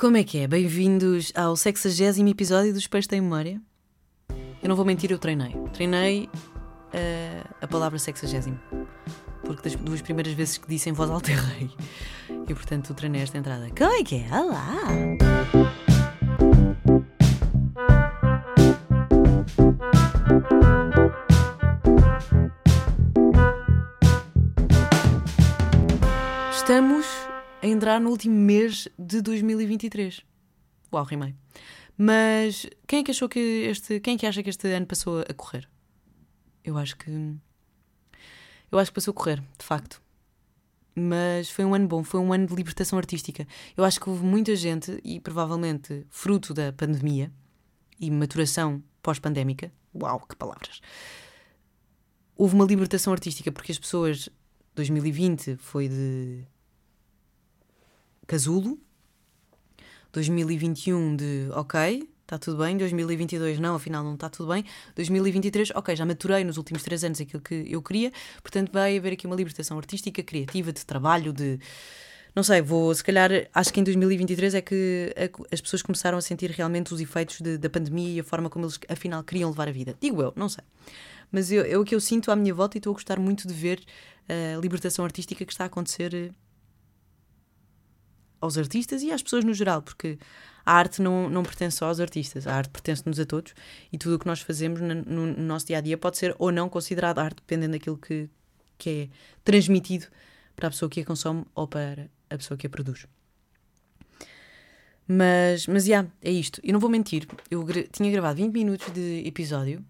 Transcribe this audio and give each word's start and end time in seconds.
Como 0.00 0.16
é 0.16 0.22
que 0.22 0.38
é? 0.38 0.46
Bem-vindos 0.46 1.32
ao 1.34 1.56
60 1.56 2.28
episódio 2.30 2.72
dos 2.72 2.86
Peixes 2.86 3.10
em 3.10 3.20
Memória. 3.20 3.60
Eu 4.62 4.68
não 4.68 4.76
vou 4.76 4.84
mentir, 4.84 5.10
eu 5.10 5.18
treinei. 5.18 5.56
Treinei 5.72 6.30
uh, 6.94 7.54
a 7.60 7.66
palavra 7.66 7.98
60. 7.98 8.20
Porque 9.42 9.68
das 9.68 9.74
duas 9.74 10.00
primeiras 10.00 10.32
vezes 10.34 10.56
que 10.56 10.68
disse 10.68 10.88
em 10.88 10.92
voz 10.92 11.10
alta 11.10 11.32
errei. 11.34 11.68
E 12.30 12.54
portanto 12.54 12.94
treinei 12.94 13.22
esta 13.22 13.38
entrada. 13.38 13.68
Como 13.76 13.92
é 13.92 14.04
que 14.04 14.24
é? 14.24 14.28
Olá! 14.32 14.84
Estamos 26.52 27.27
a 27.62 27.66
entrar 27.66 28.00
no 28.00 28.10
último 28.10 28.34
mês 28.34 28.88
de 28.98 29.20
2023. 29.20 30.22
Uau, 30.92 31.04
rimei. 31.04 31.34
Mas 31.96 32.66
quem 32.86 33.00
é 33.00 33.02
que 33.02 33.10
achou 33.10 33.28
que 33.28 33.38
este. 33.38 34.00
Quem 34.00 34.14
é 34.14 34.18
que 34.18 34.26
acha 34.26 34.42
que 34.42 34.50
este 34.50 34.68
ano 34.68 34.86
passou 34.86 35.20
a 35.20 35.34
correr? 35.34 35.68
Eu 36.64 36.78
acho 36.78 36.96
que. 36.96 37.10
Eu 38.70 38.78
acho 38.78 38.90
que 38.90 38.94
passou 38.94 39.12
a 39.12 39.14
correr, 39.14 39.42
de 39.58 39.64
facto. 39.64 40.00
Mas 40.94 41.50
foi 41.50 41.64
um 41.64 41.74
ano 41.74 41.86
bom, 41.86 42.02
foi 42.02 42.20
um 42.20 42.32
ano 42.32 42.46
de 42.46 42.54
libertação 42.54 42.98
artística. 42.98 43.46
Eu 43.76 43.84
acho 43.84 44.00
que 44.00 44.08
houve 44.08 44.24
muita 44.24 44.54
gente, 44.56 45.00
e 45.04 45.20
provavelmente 45.20 46.06
fruto 46.10 46.52
da 46.52 46.72
pandemia 46.72 47.32
e 48.00 48.10
maturação 48.10 48.82
pós-pandémica. 49.02 49.72
Uau, 49.94 50.20
que 50.20 50.36
palavras! 50.36 50.80
Houve 52.36 52.54
uma 52.54 52.64
libertação 52.64 53.12
artística 53.12 53.50
porque 53.50 53.72
as 53.72 53.78
pessoas. 53.78 54.28
2020 54.76 55.56
foi 55.56 55.88
de 55.88 56.46
casulo. 58.28 58.78
2021 60.12 61.16
de 61.16 61.48
ok, 61.52 62.08
está 62.22 62.38
tudo 62.38 62.58
bem. 62.58 62.76
2022 62.76 63.58
não, 63.58 63.74
afinal 63.74 64.04
não 64.04 64.14
está 64.14 64.28
tudo 64.28 64.52
bem. 64.52 64.64
2023, 64.94 65.72
ok, 65.74 65.96
já 65.96 66.06
maturei 66.06 66.44
nos 66.44 66.56
últimos 66.58 66.82
três 66.82 67.02
anos 67.02 67.20
aquilo 67.20 67.42
que 67.42 67.66
eu 67.68 67.82
queria, 67.82 68.12
portanto 68.42 68.70
vai 68.70 68.96
haver 68.96 69.14
aqui 69.14 69.26
uma 69.26 69.34
libertação 69.34 69.76
artística, 69.78 70.22
criativa, 70.22 70.72
de 70.72 70.86
trabalho, 70.86 71.32
de. 71.32 71.58
Não 72.36 72.42
sei, 72.44 72.60
vou, 72.60 72.94
se 72.94 73.02
calhar, 73.02 73.30
acho 73.52 73.72
que 73.72 73.80
em 73.80 73.82
2023 73.82 74.54
é 74.54 74.60
que 74.60 75.12
as 75.50 75.60
pessoas 75.60 75.82
começaram 75.82 76.16
a 76.18 76.20
sentir 76.20 76.50
realmente 76.50 76.94
os 76.94 77.00
efeitos 77.00 77.40
de, 77.40 77.58
da 77.58 77.68
pandemia 77.68 78.16
e 78.16 78.20
a 78.20 78.24
forma 78.24 78.48
como 78.48 78.66
eles, 78.66 78.78
afinal, 78.88 79.24
queriam 79.24 79.50
levar 79.50 79.66
a 79.66 79.72
vida. 79.72 79.96
Digo 80.00 80.22
eu, 80.22 80.32
não 80.36 80.48
sei. 80.48 80.62
Mas 81.32 81.50
eu, 81.50 81.64
é 81.64 81.76
o 81.76 81.84
que 81.84 81.94
eu 81.94 82.00
sinto 82.00 82.30
à 82.30 82.36
minha 82.36 82.54
volta 82.54 82.76
e 82.76 82.78
estou 82.78 82.92
a 82.92 82.94
gostar 82.94 83.18
muito 83.18 83.48
de 83.48 83.54
ver 83.54 83.80
a 84.28 84.60
libertação 84.60 85.04
artística 85.04 85.44
que 85.44 85.52
está 85.52 85.64
a 85.64 85.66
acontecer 85.66 86.32
aos 88.40 88.58
artistas 88.58 89.02
e 89.02 89.10
às 89.10 89.22
pessoas 89.22 89.44
no 89.44 89.54
geral, 89.54 89.82
porque 89.82 90.18
a 90.64 90.72
arte 90.72 91.00
não, 91.00 91.30
não 91.30 91.42
pertence 91.42 91.78
só 91.78 91.86
aos 91.86 91.98
artistas, 91.98 92.46
a 92.46 92.54
arte 92.54 92.70
pertence-nos 92.70 93.18
a 93.18 93.24
todos 93.24 93.54
e 93.92 93.96
tudo 93.96 94.16
o 94.16 94.18
que 94.18 94.26
nós 94.26 94.40
fazemos 94.40 94.80
no, 94.80 94.94
no, 94.94 95.26
nosso 95.38 95.66
dia 95.66 95.78
a 95.78 95.80
dia 95.80 95.96
pode 95.96 96.18
ser 96.18 96.34
ou 96.38 96.52
não 96.52 96.68
considerado 96.68 97.18
arte, 97.18 97.36
dependendo 97.36 97.72
daquilo 97.72 97.96
que, 97.96 98.28
que 98.76 98.90
é 98.90 99.08
transmitido 99.42 100.06
para 100.54 100.68
a 100.68 100.70
pessoa 100.70 100.90
que 100.90 101.00
a 101.00 101.04
consome 101.04 101.44
ou 101.54 101.66
para 101.66 102.10
a 102.28 102.36
pessoa 102.36 102.58
que 102.58 102.66
a 102.66 102.70
produz. 102.70 103.06
Mas, 105.06 105.66
mas, 105.66 105.86
yeah, 105.86 106.06
é 106.20 106.30
isto. 106.30 106.60
Eu 106.62 106.74
não 106.74 106.80
vou 106.80 106.90
mentir, 106.90 107.26
eu 107.50 107.64
gra 107.64 107.84
tinha 107.84 108.10
gravado 108.10 108.36
20 108.36 108.52
minutos 108.52 108.92
de 108.92 109.22
episódio, 109.26 109.82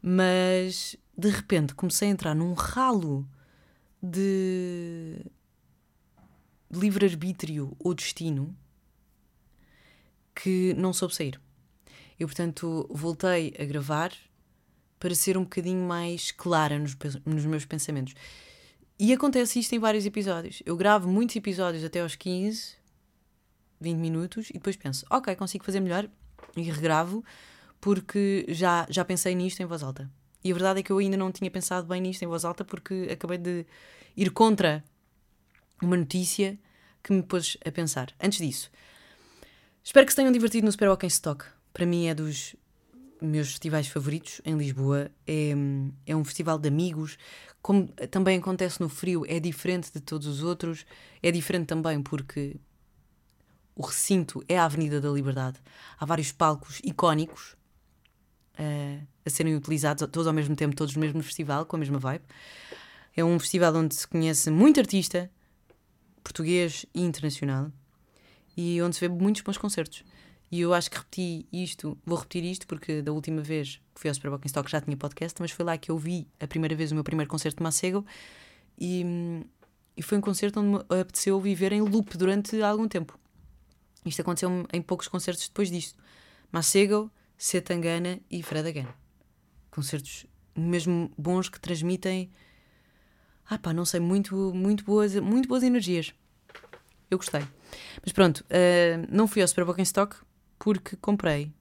mas 0.00 0.96
de 1.18 1.30
repente 1.30 1.74
comecei 1.74 2.08
a 2.08 2.10
entrar 2.12 2.34
num 2.34 2.52
ralo 2.52 3.26
de 4.00 5.16
livre-arbítrio 6.72 7.76
ou 7.78 7.94
destino 7.94 8.56
que 10.34 10.74
não 10.74 10.92
soube 10.92 11.14
sair. 11.14 11.40
Eu, 12.18 12.26
portanto, 12.26 12.88
voltei 12.90 13.54
a 13.58 13.64
gravar 13.64 14.12
para 14.98 15.14
ser 15.14 15.36
um 15.36 15.42
bocadinho 15.42 15.86
mais 15.86 16.30
clara 16.30 16.78
nos, 16.78 16.96
nos 17.26 17.44
meus 17.44 17.64
pensamentos. 17.64 18.14
E 18.98 19.12
acontece 19.12 19.58
isto 19.58 19.74
em 19.74 19.78
vários 19.78 20.06
episódios. 20.06 20.62
Eu 20.64 20.76
gravo 20.76 21.08
muitos 21.08 21.34
episódios 21.34 21.82
até 21.82 22.00
aos 22.00 22.14
15, 22.14 22.76
20 23.80 23.98
minutos 23.98 24.50
e 24.50 24.54
depois 24.54 24.76
penso, 24.76 25.04
ok, 25.10 25.34
consigo 25.34 25.64
fazer 25.64 25.80
melhor 25.80 26.08
e 26.56 26.62
regravo 26.62 27.24
porque 27.80 28.46
já, 28.48 28.86
já 28.88 29.04
pensei 29.04 29.34
nisto 29.34 29.60
em 29.60 29.66
voz 29.66 29.82
alta. 29.82 30.08
E 30.44 30.50
a 30.50 30.54
verdade 30.54 30.80
é 30.80 30.82
que 30.82 30.92
eu 30.92 30.98
ainda 30.98 31.16
não 31.16 31.32
tinha 31.32 31.50
pensado 31.50 31.86
bem 31.86 32.00
nisto 32.00 32.22
em 32.22 32.28
voz 32.28 32.44
alta 32.44 32.64
porque 32.64 33.08
acabei 33.10 33.38
de 33.38 33.66
ir 34.16 34.30
contra 34.30 34.84
uma 35.84 35.96
notícia 35.96 36.58
que 37.02 37.12
me 37.12 37.22
pôs 37.22 37.56
a 37.64 37.70
pensar. 37.70 38.12
Antes 38.20 38.38
disso, 38.38 38.70
espero 39.82 40.06
que 40.06 40.12
se 40.12 40.16
tenham 40.16 40.32
divertido 40.32 40.64
no 40.64 40.72
Super 40.72 40.88
Walking 40.88 41.08
Stock. 41.08 41.44
Para 41.72 41.86
mim 41.86 42.06
é 42.06 42.14
dos 42.14 42.54
meus 43.20 43.50
festivais 43.50 43.88
favoritos 43.88 44.40
em 44.44 44.56
Lisboa. 44.56 45.10
É, 45.26 45.52
é 46.06 46.16
um 46.16 46.24
festival 46.24 46.58
de 46.58 46.68
amigos. 46.68 47.16
Como 47.60 47.86
também 48.10 48.38
acontece 48.38 48.80
no 48.80 48.88
frio, 48.88 49.24
é 49.28 49.38
diferente 49.38 49.92
de 49.92 50.00
todos 50.00 50.26
os 50.26 50.42
outros. 50.42 50.84
É 51.22 51.30
diferente 51.30 51.66
também 51.66 52.02
porque 52.02 52.56
o 53.74 53.82
recinto 53.82 54.44
é 54.48 54.58
a 54.58 54.64
Avenida 54.64 55.00
da 55.00 55.10
Liberdade. 55.10 55.58
Há 55.98 56.04
vários 56.04 56.32
palcos 56.32 56.80
icónicos 56.84 57.56
uh, 58.58 59.06
a 59.24 59.30
serem 59.30 59.54
utilizados 59.54 60.06
todos 60.10 60.26
ao 60.26 60.32
mesmo 60.32 60.56
tempo, 60.56 60.74
todos 60.74 60.94
no 60.94 61.00
mesmo 61.00 61.22
festival, 61.22 61.64
com 61.64 61.76
a 61.76 61.78
mesma 61.78 61.98
vibe. 61.98 62.24
É 63.16 63.24
um 63.24 63.38
festival 63.38 63.74
onde 63.76 63.94
se 63.94 64.06
conhece 64.06 64.50
muito 64.50 64.80
artista, 64.80 65.30
português 66.22 66.86
e 66.94 67.02
internacional, 67.02 67.70
e 68.56 68.80
onde 68.82 68.96
se 68.96 69.00
vê 69.00 69.08
muitos 69.08 69.42
bons 69.42 69.58
concertos. 69.58 70.04
E 70.50 70.60
eu 70.60 70.74
acho 70.74 70.90
que 70.90 70.98
repeti 70.98 71.46
isto, 71.50 71.96
vou 72.04 72.18
repetir 72.18 72.44
isto, 72.44 72.66
porque 72.66 73.00
da 73.00 73.10
última 73.10 73.40
vez 73.40 73.80
que 73.94 74.00
fui 74.02 74.10
ao 74.10 74.14
Super 74.14 74.30
Bowl 74.30 74.40
Stock 74.44 74.70
já 74.70 74.82
tinha 74.82 74.96
podcast, 74.96 75.40
mas 75.40 75.50
foi 75.50 75.64
lá 75.64 75.78
que 75.78 75.90
eu 75.90 75.96
vi 75.96 76.28
a 76.38 76.46
primeira 76.46 76.76
vez 76.76 76.92
o 76.92 76.94
meu 76.94 77.02
primeiro 77.02 77.30
concerto 77.30 77.56
de 77.56 77.62
Macego 77.62 78.04
e, 78.78 79.02
e 79.96 80.02
foi 80.02 80.18
um 80.18 80.20
concerto 80.20 80.60
onde 80.60 80.68
me 80.68 81.00
apeteceu 81.00 81.40
viver 81.40 81.72
em 81.72 81.80
loop 81.80 82.18
durante 82.18 82.60
algum 82.60 82.86
tempo. 82.86 83.18
Isto 84.04 84.20
aconteceu 84.20 84.66
em 84.72 84.82
poucos 84.82 85.08
concertos 85.08 85.48
depois 85.48 85.70
disto. 85.70 85.98
Macego, 86.50 87.10
Setangana 87.38 88.20
e 88.30 88.42
Fred 88.42 88.68
Again. 88.68 88.88
Concertos 89.70 90.26
mesmo 90.54 91.10
bons 91.16 91.48
que 91.48 91.58
transmitem 91.58 92.30
ah 93.52 93.58
pá, 93.58 93.72
não 93.72 93.84
sei, 93.84 94.00
muito, 94.00 94.34
muito, 94.54 94.82
boas, 94.82 95.14
muito 95.16 95.46
boas 95.46 95.62
energias. 95.62 96.14
Eu 97.10 97.18
gostei. 97.18 97.42
Mas 98.02 98.12
pronto, 98.12 98.38
uh, 98.38 99.06
não 99.10 99.28
fui 99.28 99.42
ao 99.42 99.48
Super 99.48 99.66
Bowl 99.66 99.76
Stock 99.80 100.16
porque 100.58 100.96
comprei 100.96 101.52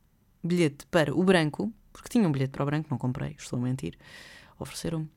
bilhete 0.42 0.86
para 0.86 1.14
o 1.14 1.22
branco, 1.22 1.72
porque 1.92 2.08
tinha 2.08 2.26
um 2.26 2.32
bilhete 2.32 2.52
para 2.52 2.64
o 2.64 2.66
branco, 2.66 2.88
não 2.90 2.98
comprei, 2.98 3.36
estou 3.38 3.60
a 3.60 3.62
mentir. 3.62 3.98
Ofereceram-me 4.58 5.10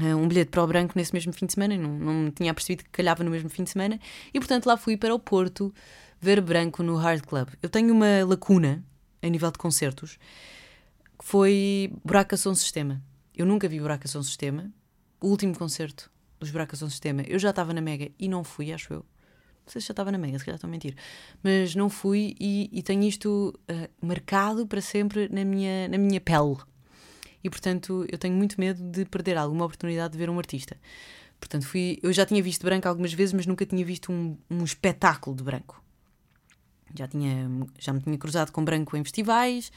uh, 0.00 0.16
um 0.16 0.26
bilhete 0.26 0.50
para 0.50 0.64
o 0.64 0.66
branco 0.66 0.94
nesse 0.96 1.12
mesmo 1.12 1.34
fim 1.34 1.44
de 1.44 1.52
semana, 1.52 1.76
não, 1.76 1.98
não 1.98 2.30
tinha 2.30 2.54
percebido 2.54 2.84
que 2.84 2.90
calhava 2.90 3.22
no 3.22 3.30
mesmo 3.30 3.50
fim 3.50 3.64
de 3.64 3.70
semana, 3.70 4.00
e 4.32 4.40
portanto 4.40 4.64
lá 4.64 4.78
fui 4.78 4.96
para 4.96 5.14
o 5.14 5.18
Porto 5.18 5.74
ver 6.18 6.40
branco 6.40 6.82
no 6.82 6.96
Hard 6.96 7.26
Club. 7.26 7.50
Eu 7.62 7.68
tenho 7.68 7.92
uma 7.92 8.24
lacuna 8.24 8.82
a 9.20 9.28
nível 9.28 9.50
de 9.50 9.58
concertos 9.58 10.18
que 11.18 11.24
foi 11.26 11.92
Buraca 12.02 12.38
Som 12.38 12.54
Sistema. 12.54 13.02
Eu 13.36 13.44
nunca 13.44 13.68
vi 13.68 13.78
Buraca 13.78 14.08
Som 14.08 14.22
Sistema, 14.22 14.72
o 15.20 15.28
último 15.28 15.56
concerto 15.56 16.10
dos 16.38 16.50
Buracas 16.50 16.78
São 16.78 16.88
Sistema, 16.88 17.22
eu 17.22 17.38
já 17.38 17.50
estava 17.50 17.72
na 17.72 17.80
Mega 17.80 18.10
e 18.18 18.28
não 18.28 18.44
fui, 18.44 18.72
acho 18.72 18.92
eu. 18.92 18.98
Não 19.64 19.72
sei 19.72 19.80
se 19.80 19.88
já 19.88 19.92
estava 19.92 20.10
na 20.10 20.18
Mega, 20.18 20.38
se 20.38 20.44
calhar 20.44 20.56
estou 20.56 20.68
a 20.68 20.70
mentir. 20.70 20.96
Mas 21.42 21.74
não 21.74 21.90
fui 21.90 22.34
e, 22.40 22.70
e 22.72 22.82
tenho 22.82 23.02
isto 23.02 23.58
uh, 23.70 24.06
marcado 24.06 24.66
para 24.66 24.80
sempre 24.80 25.28
na 25.28 25.44
minha, 25.44 25.88
na 25.88 25.98
minha 25.98 26.20
pele. 26.20 26.56
E 27.42 27.50
portanto 27.50 28.06
eu 28.10 28.18
tenho 28.18 28.34
muito 28.34 28.58
medo 28.58 28.82
de 28.82 29.04
perder 29.04 29.36
alguma 29.36 29.64
oportunidade 29.64 30.12
de 30.12 30.18
ver 30.18 30.30
um 30.30 30.38
artista. 30.38 30.76
Portanto, 31.38 31.66
fui, 31.66 31.98
eu 32.02 32.12
já 32.12 32.26
tinha 32.26 32.42
visto 32.42 32.64
branco 32.64 32.88
algumas 32.88 33.12
vezes, 33.12 33.32
mas 33.32 33.46
nunca 33.46 33.64
tinha 33.64 33.84
visto 33.84 34.12
um, 34.12 34.36
um 34.50 34.64
espetáculo 34.64 35.36
de 35.36 35.42
branco. 35.42 35.82
Já, 36.94 37.06
tinha, 37.06 37.48
já 37.78 37.92
me 37.92 38.00
tinha 38.00 38.18
cruzado 38.18 38.50
com 38.50 38.64
branco 38.64 38.96
em 38.96 39.04
festivais, 39.04 39.70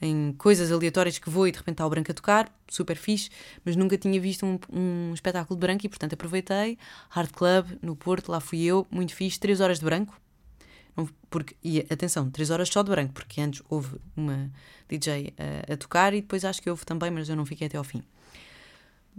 em 0.00 0.32
coisas 0.32 0.72
aleatórias 0.72 1.18
que 1.18 1.28
vou 1.28 1.46
e 1.46 1.52
de 1.52 1.58
repente 1.58 1.74
está 1.74 1.86
o 1.86 1.90
branco 1.90 2.10
a 2.10 2.14
tocar, 2.14 2.52
super 2.68 2.96
fixe, 2.96 3.28
mas 3.64 3.76
nunca 3.76 3.98
tinha 3.98 4.18
visto 4.20 4.46
um, 4.46 4.58
um 4.72 5.12
espetáculo 5.12 5.58
de 5.58 5.60
branco 5.60 5.84
e 5.84 5.88
portanto 5.88 6.14
aproveitei. 6.14 6.78
Hard 7.10 7.30
Club 7.32 7.78
no 7.82 7.94
Porto, 7.94 8.30
lá 8.30 8.40
fui 8.40 8.62
eu, 8.62 8.86
muito 8.90 9.14
fixe, 9.14 9.38
3 9.38 9.60
horas 9.60 9.78
de 9.78 9.84
branco. 9.84 10.18
Porque, 11.30 11.56
e 11.62 11.80
atenção, 11.90 12.30
3 12.30 12.50
horas 12.50 12.68
só 12.68 12.82
de 12.82 12.90
branco, 12.90 13.12
porque 13.12 13.40
antes 13.40 13.62
houve 13.68 13.96
uma 14.16 14.50
DJ 14.88 15.32
a, 15.38 15.72
a 15.72 15.76
tocar 15.76 16.12
e 16.12 16.20
depois 16.20 16.44
acho 16.44 16.60
que 16.60 16.68
houve 16.68 16.84
também, 16.84 17.10
mas 17.10 17.28
eu 17.28 17.36
não 17.36 17.46
fiquei 17.46 17.66
até 17.66 17.78
ao 17.78 17.84
fim. 17.84 18.02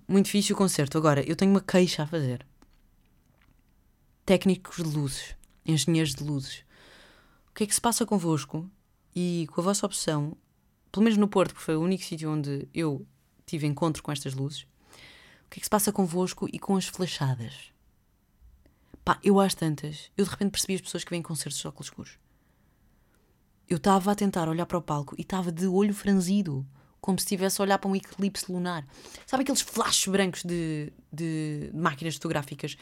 Muito 0.07 0.29
fixe 0.29 0.51
o 0.53 0.55
concerto. 0.55 0.97
Agora, 0.97 1.21
eu 1.27 1.35
tenho 1.35 1.51
uma 1.51 1.61
queixa 1.61 2.03
a 2.03 2.07
fazer. 2.07 2.45
Técnicos 4.25 4.77
de 4.77 4.83
luzes, 4.83 5.35
engenheiros 5.65 6.13
de 6.13 6.23
luzes. 6.23 6.63
O 7.49 7.53
que 7.53 7.63
é 7.63 7.67
que 7.67 7.73
se 7.73 7.81
passa 7.81 8.05
convosco 8.05 8.69
e 9.15 9.47
com 9.51 9.61
a 9.61 9.63
vossa 9.63 9.85
opção 9.85 10.37
pelo 10.91 11.03
menos 11.03 11.17
no 11.17 11.27
Porto, 11.27 11.53
porque 11.53 11.65
foi 11.65 11.75
o 11.75 11.81
único 11.81 12.03
sítio 12.03 12.31
onde 12.31 12.67
eu 12.73 13.05
tive 13.45 13.65
encontro 13.67 14.03
com 14.03 14.11
estas 14.11 14.33
luzes, 14.33 14.61
o 15.45 15.49
que 15.49 15.57
é 15.57 15.59
que 15.59 15.65
se 15.65 15.69
passa 15.69 15.91
convosco 15.91 16.47
e 16.51 16.59
com 16.59 16.75
as 16.75 16.88
flechadas? 16.88 17.71
Pá, 19.03 19.19
eu 19.23 19.39
às 19.39 19.55
tantas, 19.55 20.11
eu 20.15 20.23
de 20.23 20.31
repente 20.31 20.51
percebi 20.51 20.75
as 20.75 20.81
pessoas 20.81 21.03
que 21.03 21.09
vêm 21.09 21.21
concertos 21.21 21.59
de 21.59 21.67
óculos 21.67 21.88
escuros. 21.88 22.19
Eu 23.67 23.77
estava 23.77 24.11
a 24.11 24.15
tentar 24.15 24.47
olhar 24.47 24.65
para 24.65 24.77
o 24.77 24.81
palco 24.81 25.15
e 25.17 25.21
estava 25.21 25.51
de 25.51 25.65
olho 25.65 25.93
franzido, 25.93 26.65
como 26.99 27.17
se 27.17 27.25
estivesse 27.25 27.59
a 27.59 27.63
olhar 27.63 27.79
para 27.79 27.89
um 27.89 27.95
eclipse 27.95 28.51
lunar. 28.51 28.85
Sabe 29.25 29.43
aqueles 29.43 29.61
flashes 29.61 30.07
brancos 30.07 30.43
de, 30.43 30.93
de 31.11 31.71
máquinas 31.73 32.15
fotográficas? 32.15 32.77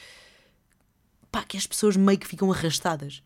Pá, 1.31 1.43
que 1.43 1.55
as 1.55 1.65
pessoas 1.65 1.95
meio 1.95 2.19
que 2.19 2.27
ficam 2.27 2.51
arrastadas. 2.51 3.23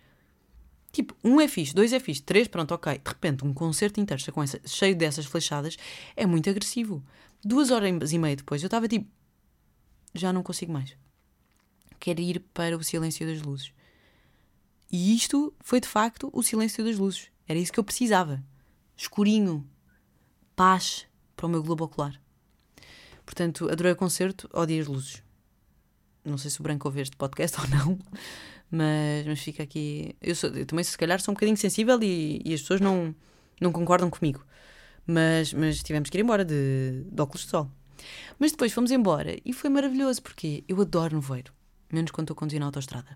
Tipo, 0.93 1.15
um 1.23 1.41
é 1.41 1.47
fixe, 1.47 1.73
dois 1.73 1.91
é 1.91 1.99
fixe, 1.99 2.21
três, 2.21 2.47
pronto, 2.47 2.71
ok. 2.71 2.99
De 2.99 3.09
repente, 3.09 3.43
um 3.43 3.51
concerto 3.51 3.99
inteiro 3.99 4.21
cheio 4.63 4.95
dessas 4.95 5.25
flechadas 5.25 5.75
é 6.15 6.23
muito 6.23 6.47
agressivo. 6.47 7.03
Duas 7.43 7.71
horas 7.71 8.13
e 8.13 8.19
meia 8.19 8.35
depois, 8.35 8.61
eu 8.61 8.67
estava 8.67 8.87
tipo, 8.87 9.09
já 10.13 10.31
não 10.31 10.43
consigo 10.43 10.71
mais. 10.71 10.95
Quero 11.99 12.21
ir 12.21 12.39
para 12.53 12.77
o 12.77 12.83
silêncio 12.83 13.25
das 13.25 13.41
luzes. 13.41 13.73
E 14.91 15.15
isto 15.15 15.51
foi 15.61 15.81
de 15.81 15.87
facto 15.87 16.29
o 16.31 16.43
silêncio 16.43 16.83
das 16.85 16.97
luzes. 16.99 17.31
Era 17.47 17.57
isso 17.57 17.73
que 17.73 17.79
eu 17.79 17.83
precisava. 17.83 18.43
Escurinho. 18.95 19.67
Paz 20.55 21.07
para 21.35 21.47
o 21.47 21.49
meu 21.49 21.63
globo 21.63 21.85
ocular. 21.85 22.21
Portanto, 23.25 23.67
adorei 23.67 23.93
o 23.93 23.95
concerto, 23.95 24.47
odiei 24.53 24.81
as 24.81 24.87
luzes. 24.87 25.23
Não 26.23 26.37
sei 26.37 26.51
se 26.51 26.59
o 26.59 26.63
Branco 26.63 26.87
ouve 26.87 27.01
este 27.01 27.17
podcast 27.17 27.57
ou 27.59 27.67
não, 27.67 27.99
mas, 28.75 29.27
mas 29.27 29.39
fica 29.39 29.61
aqui. 29.61 30.15
Eu, 30.19 30.33
sou, 30.33 30.49
eu 30.49 30.65
também, 30.65 30.83
se 30.83 30.97
calhar, 30.97 31.21
sou 31.21 31.31
um 31.31 31.35
bocadinho 31.35 31.55
sensível 31.55 32.01
e, 32.01 32.41
e, 32.43 32.55
as 32.55 32.61
pessoas 32.61 32.81
não, 32.81 33.13
não 33.61 33.71
concordam 33.71 34.09
comigo. 34.09 34.43
Mas, 35.05 35.53
mas 35.53 35.83
tivemos 35.83 36.09
que 36.09 36.17
ir 36.17 36.21
embora 36.21 36.43
de, 36.43 37.03
de 37.05 37.21
óculos 37.21 37.43
de 37.43 37.51
sol. 37.51 37.69
Mas 38.39 38.51
depois 38.51 38.73
fomos 38.73 38.89
embora 38.89 39.37
e 39.45 39.53
foi 39.53 39.69
maravilhoso 39.69 40.23
porque 40.23 40.63
eu 40.67 40.81
adoro 40.81 41.15
nevoeiro, 41.15 41.53
menos 41.91 42.09
quando 42.09 42.25
estou 42.25 42.35
conduzindo 42.35 42.61
na 42.61 42.65
autostrada. 42.65 43.15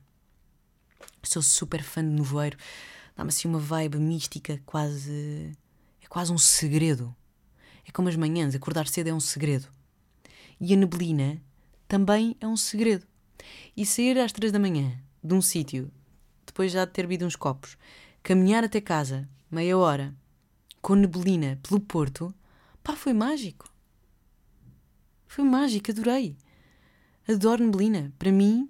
Sou 1.24 1.42
super 1.42 1.82
fã 1.82 2.04
de 2.04 2.12
nevoeiro 2.12 2.56
dá-me 3.16 3.30
assim 3.30 3.48
uma 3.48 3.58
vibe 3.58 3.98
mística, 3.98 4.62
quase. 4.64 5.58
É 6.04 6.08
quase 6.08 6.32
um 6.32 6.38
segredo. 6.38 7.16
É 7.84 7.92
como 7.92 8.10
as 8.10 8.16
manhãs, 8.16 8.54
acordar 8.54 8.88
cedo 8.88 9.08
é 9.08 9.14
um 9.14 9.20
segredo. 9.20 9.68
E 10.62 10.72
a 10.72 10.78
neblina 10.78 11.42
também 11.88 12.38
é 12.40 12.48
um 12.48 12.56
segredo. 12.56 13.08
E 13.76 13.88
sair 13.88 14.20
às 14.20 14.32
três 14.32 14.52
da 14.52 14.60
manhã 14.60 15.07
de 15.24 15.34
um 15.34 15.42
sítio, 15.42 15.92
depois 16.46 16.72
já 16.72 16.86
de 16.86 16.92
ter 16.92 17.04
bebido 17.04 17.26
uns 17.26 17.36
copos, 17.36 17.78
caminhar 18.24 18.64
até 18.64 18.82
casa, 18.82 19.28
meia 19.50 19.78
hora, 19.78 20.16
com 20.82 20.96
neblina 20.96 21.60
pelo 21.64 21.80
Porto, 21.80 22.34
pá, 22.84 22.96
foi 22.96 23.14
mágico. 23.14 23.72
Foi 25.28 25.44
mágico, 25.44 25.92
adorei. 25.92 26.38
Adoro 27.28 27.64
neblina. 27.64 28.14
Para 28.18 28.32
mim, 28.32 28.70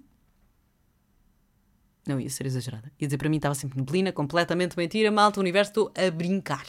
não, 2.08 2.18
ia 2.18 2.30
ser 2.30 2.46
exagerada. 2.46 2.90
Ia 2.98 3.06
dizer 3.06 3.18
para 3.18 3.28
mim 3.28 3.36
estava 3.36 3.54
sempre 3.54 3.78
neblina, 3.78 4.10
completamente 4.10 4.76
mentira, 4.76 5.10
malta, 5.10 5.38
o 5.38 5.42
universo, 5.42 5.70
estou 5.70 5.92
a 5.94 6.10
brincar. 6.10 6.66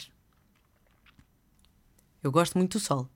Eu 2.22 2.30
gosto 2.30 2.58
muito 2.58 2.78
do 2.78 2.80
sol. 2.80 3.08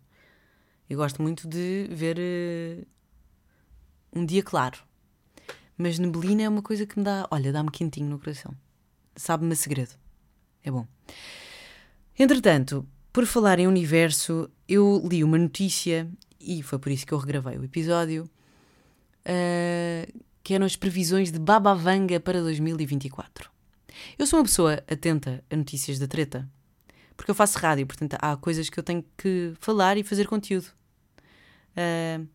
Eu 0.88 0.96
gosto 0.96 1.20
muito 1.20 1.46
de 1.46 1.86
ver 1.90 2.16
uh, 2.18 2.86
um 4.18 4.24
dia 4.24 4.42
claro. 4.42 4.78
Mas 5.76 5.98
neblina 5.98 6.42
é 6.42 6.48
uma 6.48 6.62
coisa 6.62 6.86
que 6.86 6.98
me 6.98 7.04
dá, 7.04 7.26
olha, 7.30 7.52
dá-me 7.52 7.70
quentinho 7.70 8.08
no 8.08 8.18
coração. 8.18 8.54
Sabe-me 9.16 9.56
segredo. 9.56 9.94
É 10.62 10.70
bom. 10.70 10.86
Entretanto, 12.18 12.86
por 13.12 13.26
falar 13.26 13.58
em 13.58 13.66
universo, 13.66 14.48
eu 14.68 15.02
li 15.08 15.24
uma 15.24 15.38
notícia, 15.38 16.08
e 16.40 16.62
foi 16.62 16.78
por 16.78 16.92
isso 16.92 17.06
que 17.06 17.12
eu 17.12 17.18
regravei 17.18 17.58
o 17.58 17.64
episódio, 17.64 18.30
uh, 19.24 20.20
que 20.42 20.54
eram 20.54 20.64
as 20.64 20.76
previsões 20.76 21.32
de 21.32 21.38
Baba 21.38 21.74
Vanga 21.74 22.20
para 22.20 22.40
2024. 22.40 23.50
Eu 24.18 24.26
sou 24.26 24.38
uma 24.38 24.44
pessoa 24.44 24.82
atenta 24.88 25.42
a 25.50 25.56
notícias 25.56 25.98
da 25.98 26.06
treta, 26.06 26.48
porque 27.16 27.30
eu 27.30 27.34
faço 27.34 27.58
rádio, 27.58 27.86
portanto 27.86 28.16
há 28.20 28.36
coisas 28.36 28.68
que 28.68 28.78
eu 28.78 28.82
tenho 28.82 29.04
que 29.16 29.54
falar 29.58 29.96
e 29.96 30.04
fazer 30.04 30.26
conteúdo. 30.26 30.66
Uh, 31.76 32.26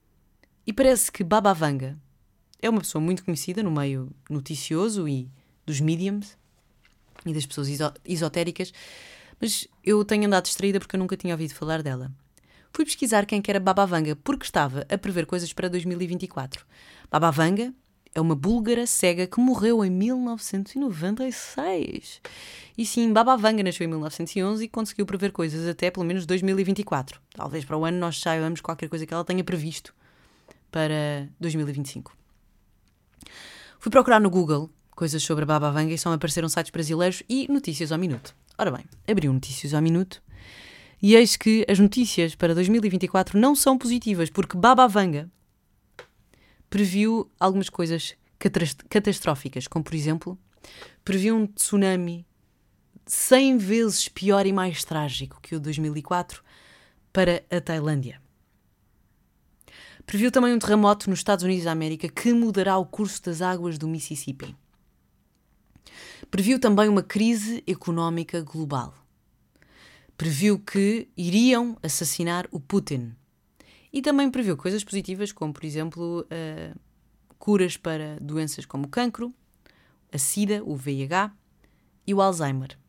e 0.66 0.74
parece 0.74 1.12
que 1.12 1.24
Baba 1.24 1.54
Vanga 1.54 1.98
é 2.62 2.70
uma 2.70 2.82
pessoa 2.82 3.02
muito 3.02 3.24
conhecida 3.24 3.64
no 3.64 3.72
meio 3.72 4.12
noticioso 4.30 5.08
e 5.08 5.30
dos 5.66 5.80
mediums 5.80 6.38
e 7.26 7.34
das 7.34 7.46
pessoas 7.46 7.70
esotéricas, 8.06 8.74
mas 9.40 9.68
eu 9.84 10.04
tenho 10.04 10.26
andado 10.26 10.46
distraída 10.46 10.80
porque 10.80 10.96
eu 10.96 11.00
nunca 11.00 11.18
tinha 11.18 11.34
ouvido 11.34 11.54
falar 11.54 11.82
dela. 11.82 12.12
Fui 12.72 12.86
pesquisar 12.86 13.26
quem 13.26 13.42
que 13.42 13.50
era 13.50 13.60
Baba 13.60 13.84
Vanga 13.86 14.16
porque 14.16 14.46
estava 14.46 14.86
a 14.90 14.98
prever 14.98 15.26
coisas 15.26 15.52
para 15.54 15.68
2024. 15.68 16.66
Baba 17.10 17.32
Vanga 17.32 17.74
é 18.14 18.22
uma 18.22 18.36
búlgara 18.36 18.86
cega 18.86 19.26
que 19.28 19.40
morreu 19.40 19.86
em 19.86 19.90
1996. 19.90 22.22
E 22.78 22.86
sim, 22.86 23.12
Baba 23.12 23.36
Vanga 23.38 23.64
nasceu 23.64 23.86
em 23.86 23.88
1911 23.88 24.64
e 24.64 24.68
conseguiu 24.68 25.04
prever 25.06 25.32
coisas 25.32 25.68
até 25.68 25.90
pelo 25.92 26.06
menos 26.06 26.26
2024. 26.26 27.22
Talvez 27.34 27.66
para 27.66 27.78
o 27.78 27.86
ano 27.86 27.98
nós 27.98 28.20
saibamos 28.20 28.62
qualquer 28.62 28.90
coisa 28.90 29.06
que 29.06 29.14
ela 29.14 29.26
tenha 29.26 29.44
previsto 29.44 29.94
para 30.72 31.28
2025. 31.40 32.19
Fui 33.80 33.92
procurar 33.92 34.20
no 34.20 34.30
Google 34.30 34.70
coisas 34.92 35.24
sobre 35.24 35.44
a 35.44 35.48
Baba 35.48 35.72
Vanga 35.72 35.94
e 35.94 35.98
só 35.98 36.10
me 36.10 36.16
apareceram 36.16 36.50
sites 36.50 36.72
brasileiros 36.72 37.24
e 37.30 37.48
notícias 37.50 37.92
ao 37.92 37.98
minuto. 37.98 38.36
Ora 38.58 38.72
bem, 38.72 38.84
abri 39.08 39.30
Notícias 39.30 39.74
ao 39.74 39.82
Minuto 39.82 40.22
e 41.02 41.16
eis 41.16 41.38
que 41.38 41.66
as 41.70 41.80
notícias 41.80 42.36
para 42.36 42.54
2024 42.54 43.40
não 43.40 43.56
são 43.56 43.78
positivas, 43.78 44.30
porque 44.30 44.58
Baba 44.58 44.86
Vanga 44.88 45.32
previu 46.70 47.32
algumas 47.40 47.70
coisas 47.70 48.16
catastróficas, 48.90 49.68
como 49.68 49.84
por 49.84 49.96
exemplo, 49.96 50.38
previu 51.06 51.38
um 51.38 51.48
tsunami 51.48 52.26
100 53.06 53.58
vezes 53.58 54.10
pior 54.10 54.46
e 54.46 54.52
mais 54.52 54.84
trágico 54.84 55.40
que 55.42 55.56
o 55.56 55.60
de 55.60 55.64
2004 55.64 56.44
para 57.14 57.44
a 57.50 57.62
Tailândia. 57.62 58.22
Previu 60.10 60.32
também 60.32 60.52
um 60.52 60.58
terremoto 60.58 61.08
nos 61.08 61.20
Estados 61.20 61.46
Unidos 61.46 61.66
da 61.66 61.72
América 61.72 62.10
que 62.10 62.34
mudará 62.34 62.76
o 62.80 62.84
curso 62.84 63.22
das 63.22 63.44
águas 63.44 63.78
do 63.78 63.88
Mississippi. 63.88 64.56
Previu 66.32 66.60
também 66.60 66.90
uma 66.90 67.04
crise 67.04 67.64
económica 67.68 68.42
global. 68.42 68.92
Previu 70.18 70.58
que 70.58 71.08
iriam 71.16 71.78
assassinar 71.84 72.48
o 72.50 72.60
Putin 72.60 73.14
e 73.94 74.02
também 74.02 74.32
previu 74.32 74.58
coisas 74.58 74.84
positivas, 74.84 75.32
como 75.32 75.54
por 75.54 75.64
exemplo 75.64 76.22
uh, 76.22 76.80
curas 77.38 77.78
para 77.78 78.18
doenças 78.20 78.66
como 78.66 78.88
o 78.88 78.90
cancro, 78.90 79.32
a 80.12 80.18
SIDA, 80.18 80.64
o 80.64 80.76
VIH 80.76 81.32
e 82.08 82.16
o 82.16 82.20
Alzheimer. 82.20 82.80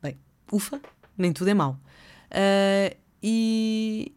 Bem, 0.00 0.18
ufa, 0.50 0.80
nem 1.14 1.30
tudo 1.30 1.50
é 1.50 1.54
mau. 1.54 1.78
Uh, 2.30 2.96
e 3.22 4.14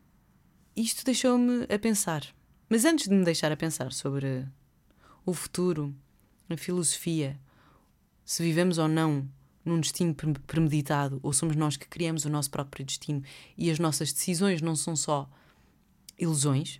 isto 0.76 1.06
deixou-me 1.06 1.64
a 1.64 1.80
pensar. 1.80 2.26
Mas 2.70 2.84
antes 2.84 3.08
de 3.08 3.14
me 3.14 3.24
deixar 3.24 3.52
a 3.52 3.58
pensar 3.58 3.94
sobre 3.94 4.46
o 5.26 5.34
futuro, 5.34 5.96
a 6.50 6.58
filosofia, 6.58 7.40
se 8.24 8.44
vivemos 8.44 8.78
ou 8.78 8.88
não 8.88 9.28
num 9.64 9.80
destino 9.80 10.14
premeditado, 10.46 11.20
ou 11.24 11.34
somos 11.34 11.56
nós 11.56 11.76
que 11.76 11.88
criamos 11.88 12.26
o 12.26 12.30
nosso 12.30 12.52
próprio 12.52 12.86
destino 12.86 13.24
e 13.58 13.72
as 13.72 13.80
nossas 13.80 14.14
decisões 14.14 14.62
não 14.62 14.76
são 14.76 14.96
só 14.96 15.28
ilusões, 16.18 16.80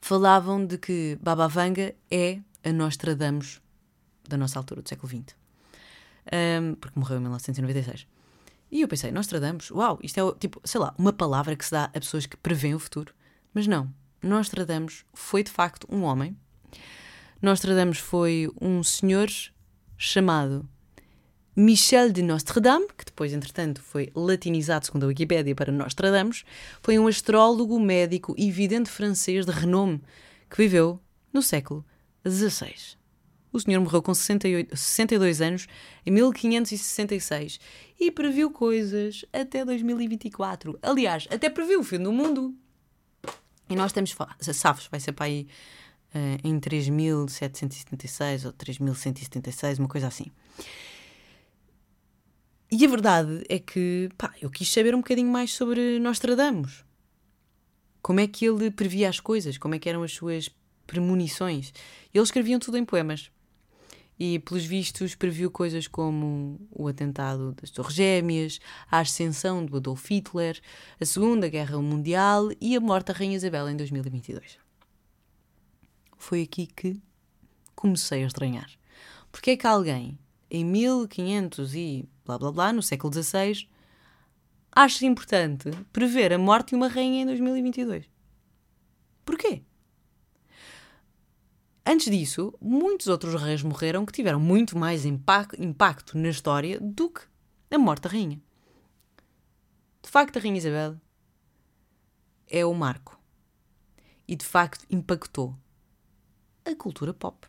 falavam 0.00 0.64
de 0.64 0.78
que 0.78 1.18
Baba 1.20 1.46
Vanga 1.48 1.94
é 2.10 2.40
a 2.64 2.72
Nostradamus 2.72 3.60
da 4.28 4.36
nossa 4.36 4.58
altura, 4.58 4.82
do 4.82 4.88
século 4.88 5.08
XX. 5.08 5.36
Um, 6.32 6.74
porque 6.76 6.98
morreu 6.98 7.18
em 7.18 7.20
1996. 7.20 8.06
E 8.72 8.80
eu 8.80 8.88
pensei, 8.88 9.12
Nostradamus, 9.12 9.70
uau, 9.70 9.98
isto 10.02 10.18
é 10.18 10.38
tipo, 10.40 10.58
sei 10.64 10.80
lá, 10.80 10.94
uma 10.96 11.12
palavra 11.12 11.54
que 11.54 11.62
se 11.62 11.70
dá 11.70 11.84
a 11.84 12.00
pessoas 12.00 12.24
que 12.24 12.38
prevêem 12.38 12.74
o 12.74 12.78
futuro. 12.78 13.14
Mas 13.52 13.66
não, 13.66 13.92
Nostradamus 14.22 15.04
foi 15.12 15.42
de 15.42 15.50
facto 15.50 15.86
um 15.90 16.04
homem. 16.04 16.34
Nostradamus 17.42 17.98
foi 17.98 18.48
um 18.58 18.82
senhor 18.82 19.28
chamado 19.98 20.66
Michel 21.54 22.10
de 22.10 22.22
Nostradame, 22.22 22.86
que 22.96 23.04
depois, 23.04 23.34
entretanto, 23.34 23.82
foi 23.82 24.10
latinizado, 24.14 24.86
segundo 24.86 25.04
a 25.04 25.08
Wikipédia, 25.08 25.54
para 25.54 25.70
Nostradamus, 25.70 26.42
foi 26.80 26.98
um 26.98 27.06
astrólogo, 27.06 27.78
médico 27.78 28.34
e 28.38 28.50
vidente 28.50 28.88
francês 28.88 29.44
de 29.44 29.52
renome 29.52 30.00
que 30.48 30.56
viveu 30.56 30.98
no 31.30 31.42
século 31.42 31.84
XVI. 32.26 33.01
O 33.52 33.60
senhor 33.60 33.80
morreu 33.80 34.02
com 34.02 34.14
68, 34.14 34.76
62 34.76 35.40
anos 35.40 35.66
em 36.06 36.10
1566 36.10 37.60
e 38.00 38.10
previu 38.10 38.50
coisas 38.50 39.24
até 39.32 39.64
2024. 39.64 40.78
Aliás, 40.82 41.28
até 41.30 41.50
previu 41.50 41.80
o 41.80 41.84
fim 41.84 41.98
do 41.98 42.12
mundo. 42.12 42.54
E 43.68 43.76
nós 43.76 43.90
estamos, 43.90 44.14
sabes, 44.40 44.86
vai 44.86 45.00
ser 45.00 45.12
para 45.12 45.26
aí 45.26 45.46
uh, 46.14 46.48
em 46.48 46.58
3776 46.58 48.46
ou 48.46 48.52
3176, 48.52 49.78
uma 49.78 49.88
coisa 49.88 50.06
assim. 50.06 50.26
E 52.70 52.86
a 52.86 52.88
verdade 52.88 53.44
é 53.50 53.58
que 53.58 54.08
pá, 54.16 54.32
eu 54.40 54.48
quis 54.48 54.70
saber 54.70 54.94
um 54.94 54.98
bocadinho 54.98 55.28
mais 55.28 55.52
sobre 55.52 55.98
Nostradamus. 55.98 56.84
Como 58.00 58.18
é 58.18 58.26
que 58.26 58.46
ele 58.46 58.70
previa 58.70 59.10
as 59.10 59.20
coisas? 59.20 59.58
Como 59.58 59.74
é 59.74 59.78
que 59.78 59.88
eram 59.88 60.02
as 60.02 60.12
suas 60.12 60.50
premonições. 60.92 61.72
Eles 62.12 62.28
escreviam 62.28 62.60
tudo 62.60 62.76
em 62.76 62.84
poemas. 62.84 63.30
E, 64.24 64.38
pelos 64.38 64.64
vistos, 64.64 65.16
previu 65.16 65.50
coisas 65.50 65.88
como 65.88 66.60
o 66.70 66.86
atentado 66.86 67.56
das 67.60 67.70
Torres 67.70 67.92
Gêmeas, 67.92 68.60
a 68.88 69.00
ascensão 69.00 69.66
do 69.66 69.78
Adolf 69.78 70.08
Hitler, 70.08 70.60
a 71.00 71.04
Segunda 71.04 71.48
Guerra 71.48 71.82
Mundial 71.82 72.50
e 72.60 72.76
a 72.76 72.80
morte 72.80 73.08
da 73.08 73.14
Rainha 73.14 73.34
Isabel 73.34 73.68
em 73.68 73.76
2022. 73.76 74.58
Foi 76.16 76.42
aqui 76.42 76.68
que 76.68 77.02
comecei 77.74 78.22
a 78.22 78.28
estranhar. 78.28 78.70
Porque 79.32 79.50
é 79.50 79.56
que 79.56 79.66
alguém, 79.66 80.16
em 80.48 80.64
1500 80.64 81.74
e 81.74 82.08
blá 82.24 82.38
blá 82.38 82.52
blá, 82.52 82.72
no 82.72 82.80
século 82.80 83.12
XVI, 83.12 83.66
acha 84.70 85.04
importante 85.04 85.68
prever 85.92 86.32
a 86.32 86.38
morte 86.38 86.68
de 86.68 86.74
uma 86.76 86.86
rainha 86.86 87.22
em 87.22 87.26
2022? 87.26 88.08
Porquê? 89.24 89.64
Antes 91.84 92.10
disso, 92.10 92.54
muitos 92.60 93.08
outros 93.08 93.40
reis 93.40 93.62
morreram 93.62 94.06
que 94.06 94.12
tiveram 94.12 94.38
muito 94.38 94.78
mais 94.78 95.04
impacto 95.04 96.16
na 96.16 96.28
história 96.28 96.78
do 96.80 97.10
que 97.10 97.22
a 97.70 97.78
morte 97.78 98.02
da 98.02 98.10
rainha. 98.10 98.40
De 100.02 100.08
facto, 100.08 100.36
a 100.36 100.40
Rainha 100.40 100.58
Isabel 100.58 101.00
é 102.48 102.64
o 102.64 102.74
marco. 102.74 103.18
E 104.28 104.36
de 104.36 104.44
facto 104.44 104.86
impactou 104.90 105.56
a 106.64 106.74
cultura 106.74 107.12
pop. 107.12 107.48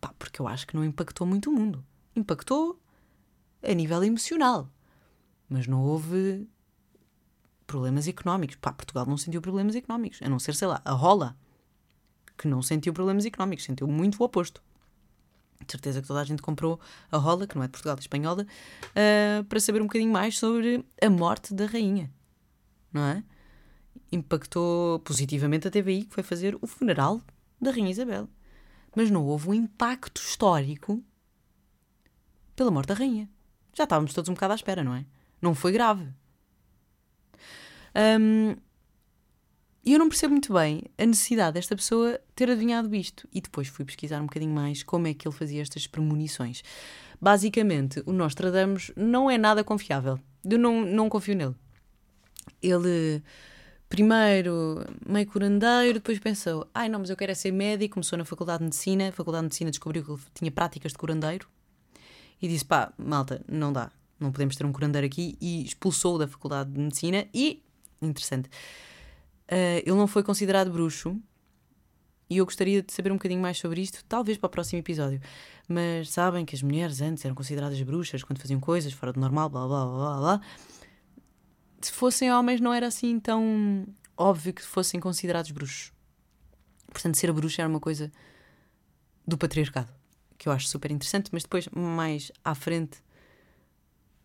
Pá, 0.00 0.12
porque 0.18 0.40
eu 0.40 0.48
acho 0.48 0.66
que 0.66 0.76
não 0.76 0.84
impactou 0.84 1.26
muito 1.26 1.50
o 1.50 1.52
mundo. 1.52 1.84
Impactou 2.14 2.80
a 3.62 3.72
nível 3.72 4.02
emocional. 4.04 4.70
Mas 5.48 5.66
não 5.66 5.82
houve 5.82 6.48
problemas 7.66 8.06
económicos. 8.06 8.56
Pá, 8.56 8.72
Portugal 8.72 9.06
não 9.06 9.16
sentiu 9.16 9.40
problemas 9.40 9.74
económicos. 9.74 10.20
A 10.22 10.28
não 10.28 10.38
ser, 10.38 10.54
sei 10.54 10.68
lá, 10.68 10.82
a 10.84 10.92
rola, 10.92 11.36
que 12.36 12.48
não 12.48 12.62
sentiu 12.62 12.92
problemas 12.92 13.24
económicos, 13.24 13.64
sentiu 13.64 13.86
muito 13.86 14.20
o 14.20 14.24
oposto. 14.24 14.62
De 15.64 15.72
certeza 15.72 16.02
que 16.02 16.08
toda 16.08 16.20
a 16.20 16.24
gente 16.24 16.42
comprou 16.42 16.78
a 17.10 17.16
rola, 17.16 17.46
que 17.46 17.56
não 17.56 17.62
é 17.62 17.66
de 17.66 17.72
Portugal, 17.72 17.96
é 17.96 18.00
espanhola, 18.00 18.46
uh, 18.90 19.44
para 19.44 19.60
saber 19.60 19.80
um 19.80 19.86
bocadinho 19.86 20.12
mais 20.12 20.38
sobre 20.38 20.84
a 21.00 21.08
morte 21.08 21.54
da 21.54 21.66
rainha. 21.66 22.10
Não 22.92 23.02
é? 23.02 23.24
Impactou 24.12 25.00
positivamente 25.00 25.66
a 25.66 25.70
TVI, 25.70 26.04
que 26.04 26.14
foi 26.14 26.22
fazer 26.22 26.56
o 26.60 26.66
funeral 26.66 27.20
da 27.60 27.70
Rainha 27.70 27.90
Isabel. 27.90 28.28
Mas 28.94 29.10
não 29.10 29.24
houve 29.24 29.48
um 29.48 29.54
impacto 29.54 30.20
histórico 30.20 31.02
pela 32.54 32.70
morte 32.70 32.88
da 32.88 32.94
rainha. 32.94 33.28
Já 33.74 33.84
estávamos 33.84 34.14
todos 34.14 34.28
um 34.30 34.34
bocado 34.34 34.52
à 34.52 34.56
espera, 34.56 34.82
não 34.82 34.94
é? 34.94 35.04
Não 35.40 35.54
foi 35.54 35.72
grave. 35.72 36.08
Um, 37.94 38.56
e 39.86 39.92
eu 39.92 40.00
não 40.00 40.08
percebo 40.08 40.32
muito 40.32 40.52
bem 40.52 40.82
a 40.98 41.06
necessidade 41.06 41.54
desta 41.54 41.76
pessoa 41.76 42.20
ter 42.34 42.50
adivinhado 42.50 42.92
isto. 42.92 43.28
E 43.32 43.40
depois 43.40 43.68
fui 43.68 43.84
pesquisar 43.84 44.20
um 44.20 44.26
bocadinho 44.26 44.52
mais 44.52 44.82
como 44.82 45.06
é 45.06 45.14
que 45.14 45.28
ele 45.28 45.34
fazia 45.34 45.62
estas 45.62 45.86
premonições. 45.86 46.64
Basicamente, 47.20 48.02
o 48.04 48.12
Nostradamus 48.12 48.90
não 48.96 49.30
é 49.30 49.38
nada 49.38 49.62
confiável. 49.62 50.18
Eu 50.44 50.58
não, 50.58 50.84
não 50.84 51.08
confio 51.08 51.36
nele. 51.36 51.54
Ele, 52.60 53.22
primeiro, 53.88 54.84
meio 55.06 55.26
curandeiro, 55.28 55.94
depois 55.94 56.18
pensou: 56.18 56.68
ai 56.74 56.88
não, 56.88 56.98
mas 56.98 57.10
eu 57.10 57.16
quero 57.16 57.30
é 57.30 57.34
ser 57.36 57.52
médico. 57.52 57.94
Começou 57.94 58.18
na 58.18 58.24
Faculdade 58.24 58.58
de 58.58 58.64
Medicina. 58.64 59.10
A 59.10 59.12
Faculdade 59.12 59.42
de 59.42 59.46
Medicina 59.46 59.70
descobriu 59.70 60.04
que 60.04 60.10
ele 60.10 60.20
tinha 60.34 60.50
práticas 60.50 60.90
de 60.90 60.98
curandeiro. 60.98 61.46
E 62.42 62.48
disse: 62.48 62.64
pá, 62.64 62.92
malta, 62.98 63.40
não 63.48 63.72
dá. 63.72 63.92
Não 64.18 64.32
podemos 64.32 64.56
ter 64.56 64.66
um 64.66 64.72
curandeiro 64.72 65.06
aqui. 65.06 65.38
E 65.40 65.64
expulsou 65.64 66.18
da 66.18 66.26
Faculdade 66.26 66.72
de 66.72 66.80
Medicina. 66.80 67.24
E, 67.32 67.62
interessante 68.02 68.50
Uh, 69.50 69.78
ele 69.84 69.94
não 69.94 70.06
foi 70.06 70.22
considerado 70.22 70.70
bruxo 70.70 71.20
e 72.28 72.38
eu 72.38 72.44
gostaria 72.44 72.82
de 72.82 72.92
saber 72.92 73.12
um 73.12 73.16
bocadinho 73.16 73.40
mais 73.40 73.58
sobre 73.58 73.80
isto, 73.80 74.04
talvez 74.08 74.36
para 74.36 74.48
o 74.48 74.50
próximo 74.50 74.80
episódio. 74.80 75.20
Mas 75.68 76.10
sabem 76.10 76.44
que 76.44 76.56
as 76.56 76.62
mulheres 76.62 77.00
antes 77.00 77.24
eram 77.24 77.34
consideradas 77.34 77.80
bruxas 77.82 78.24
quando 78.24 78.40
faziam 78.40 78.58
coisas 78.58 78.92
fora 78.92 79.12
do 79.12 79.20
normal, 79.20 79.48
blá 79.48 79.66
blá 79.66 79.84
blá 79.84 79.96
blá 79.96 80.18
blá. 80.18 80.40
Se 81.80 81.92
fossem 81.92 82.32
homens, 82.32 82.60
não 82.60 82.74
era 82.74 82.88
assim 82.88 83.20
tão 83.20 83.86
óbvio 84.16 84.52
que 84.52 84.62
fossem 84.62 84.98
considerados 84.98 85.52
bruxos. 85.52 85.92
Portanto, 86.90 87.16
ser 87.16 87.32
bruxa 87.32 87.62
era 87.62 87.68
uma 87.68 87.80
coisa 87.80 88.10
do 89.26 89.38
patriarcado, 89.38 89.92
que 90.36 90.48
eu 90.48 90.52
acho 90.52 90.66
super 90.66 90.90
interessante, 90.90 91.30
mas 91.32 91.42
depois, 91.42 91.68
mais 91.68 92.32
à 92.44 92.54
frente, 92.54 93.02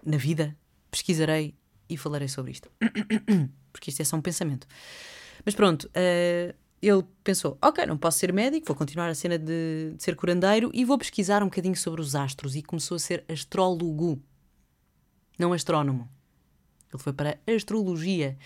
na 0.04 0.18
vida, 0.18 0.56
pesquisarei 0.90 1.54
e 1.88 1.98
falarei 1.98 2.28
sobre 2.28 2.52
isto. 2.52 2.72
Porque 3.72 3.90
isto 3.90 4.02
é 4.02 4.06
só 4.06 4.18
um 4.18 4.22
pensamento. 4.22 4.68
Mas 5.46 5.56
pronto, 5.56 5.88
uh, 5.88 6.56
ele 6.82 7.04
pensou: 7.24 7.58
ok, 7.62 7.86
não 7.86 7.98
posso 7.98 8.20
ser 8.20 8.34
médico, 8.34 8.68
vou 8.68 8.76
continuar 8.76 9.10
a 9.10 9.16
cena 9.16 9.38
de, 9.38 9.94
de, 9.96 10.04
ser 10.04 10.16
curandeiro 10.16 10.72
e 10.74 10.84
vou 10.84 10.98
pesquisar 10.98 11.44
um 11.44 11.48
bocadinho 11.48 11.76
sobre 11.76 12.02
os 12.02 12.16
astros. 12.16 12.56
E 12.56 12.64
começou 12.64 12.96
a 12.96 13.00
ser 13.00 13.24
astrólogo, 13.30 14.22
não 15.38 15.54
astrónomo. 15.54 16.10
Ele 16.92 17.02
foi 17.02 17.14
para 17.14 17.40
a 17.48 17.52
astrologia. 17.52 18.38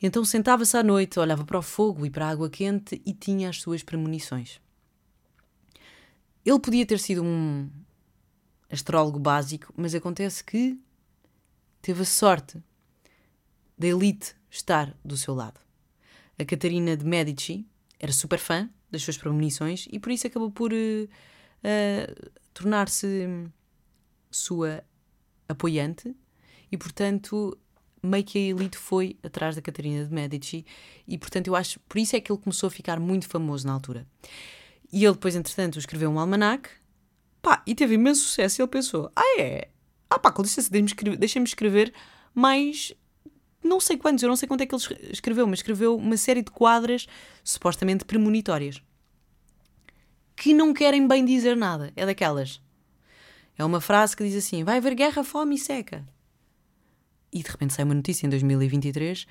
Então 0.00 0.24
sentava-se 0.24 0.76
à 0.76 0.82
noite, 0.82 1.18
olhava 1.18 1.44
para 1.44 1.58
o 1.58 1.62
fogo 1.62 2.06
e 2.06 2.10
para 2.10 2.26
a 2.26 2.30
água 2.30 2.48
quente 2.48 3.02
e 3.04 3.12
tinha 3.12 3.48
as 3.48 3.60
suas 3.60 3.82
premonições. 3.82 4.60
Ele 6.44 6.58
podia 6.60 6.86
ter 6.86 7.00
sido 7.00 7.22
um 7.22 7.68
astrólogo 8.70 9.18
básico, 9.18 9.72
mas 9.76 9.94
acontece 9.94 10.44
que 10.44 10.78
teve 11.82 12.02
a 12.02 12.04
sorte 12.04 12.62
da 13.78 13.86
elite 13.86 14.34
estar 14.50 14.94
do 15.04 15.16
seu 15.16 15.34
lado. 15.34 15.60
A 16.38 16.44
Catarina 16.44 16.96
de 16.96 17.04
Medici 17.04 17.66
era 17.98 18.12
super 18.12 18.38
fã 18.38 18.68
das 18.90 19.02
suas 19.02 19.18
premonições 19.18 19.86
e 19.90 19.98
por 19.98 20.10
isso 20.12 20.26
acabou 20.26 20.50
por 20.50 20.72
uh, 20.72 20.76
uh, 20.76 22.30
tornar-se 22.54 23.28
sua 24.30 24.82
apoiante 25.48 26.14
e, 26.70 26.76
portanto, 26.76 27.58
meio 28.02 28.24
que 28.24 28.38
a 28.38 28.40
elite 28.40 28.76
foi 28.76 29.18
atrás 29.22 29.56
da 29.56 29.62
Catarina 29.62 30.04
de 30.04 30.12
Medici 30.12 30.64
e, 31.06 31.18
portanto, 31.18 31.48
eu 31.48 31.56
acho 31.56 31.80
por 31.80 31.98
isso 31.98 32.16
é 32.16 32.20
que 32.20 32.30
ele 32.30 32.40
começou 32.40 32.68
a 32.68 32.70
ficar 32.70 33.00
muito 33.00 33.26
famoso 33.28 33.66
na 33.66 33.72
altura. 33.72 34.06
E 34.92 35.04
ele 35.04 35.14
depois, 35.14 35.36
entretanto, 35.36 35.78
escreveu 35.78 36.10
um 36.10 36.18
almanac 36.18 36.70
pá, 37.42 37.62
e 37.66 37.74
teve 37.74 37.94
imenso 37.94 38.22
sucesso 38.22 38.60
e 38.60 38.62
ele 38.62 38.70
pensou, 38.70 39.10
ah 39.14 39.40
é? 39.40 39.68
Ah 40.08 40.18
pá, 40.18 40.32
com 40.32 40.42
licença, 40.42 40.70
deixem-me 41.18 41.46
escrever 41.46 41.92
mais 42.34 42.94
não 43.62 43.80
sei 43.80 43.96
quantos, 43.96 44.22
eu 44.22 44.28
não 44.28 44.36
sei 44.36 44.48
quanto 44.48 44.62
é 44.62 44.66
que 44.66 44.74
ele 44.74 45.10
escreveu, 45.10 45.46
mas 45.46 45.58
escreveu 45.58 45.96
uma 45.96 46.16
série 46.16 46.42
de 46.42 46.50
quadras 46.50 47.06
supostamente 47.44 48.04
premonitórias 48.04 48.82
que 50.38 50.54
não 50.54 50.72
querem 50.72 51.06
bem 51.06 51.24
dizer 51.24 51.56
nada. 51.56 51.92
É 51.96 52.06
daquelas. 52.06 52.62
É 53.56 53.64
uma 53.64 53.80
frase 53.80 54.16
que 54.16 54.24
diz 54.24 54.36
assim: 54.36 54.64
vai 54.64 54.78
haver 54.78 54.94
guerra, 54.94 55.24
fome 55.24 55.56
e 55.56 55.58
seca. 55.58 56.06
E 57.32 57.42
de 57.42 57.50
repente 57.50 57.74
sai 57.74 57.84
uma 57.84 57.94
notícia 57.94 58.26
em 58.26 58.30
2023. 58.30 59.26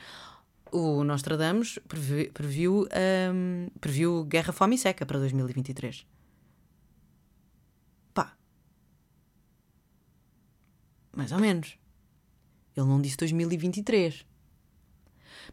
O 0.72 1.04
Nostradamus 1.04 1.80
previu, 1.88 2.32
previu, 2.34 2.88
um, 3.34 3.68
previu 3.80 4.26
guerra, 4.26 4.52
fome 4.52 4.76
e 4.76 4.78
seca 4.78 5.06
para 5.06 5.18
2023. 5.18 6.06
Pá. 8.14 8.36
Mais 11.16 11.32
ou 11.32 11.40
menos. 11.40 11.78
Ele 12.78 12.86
não 12.86 13.02
disse 13.02 13.18
2023. 13.18 14.24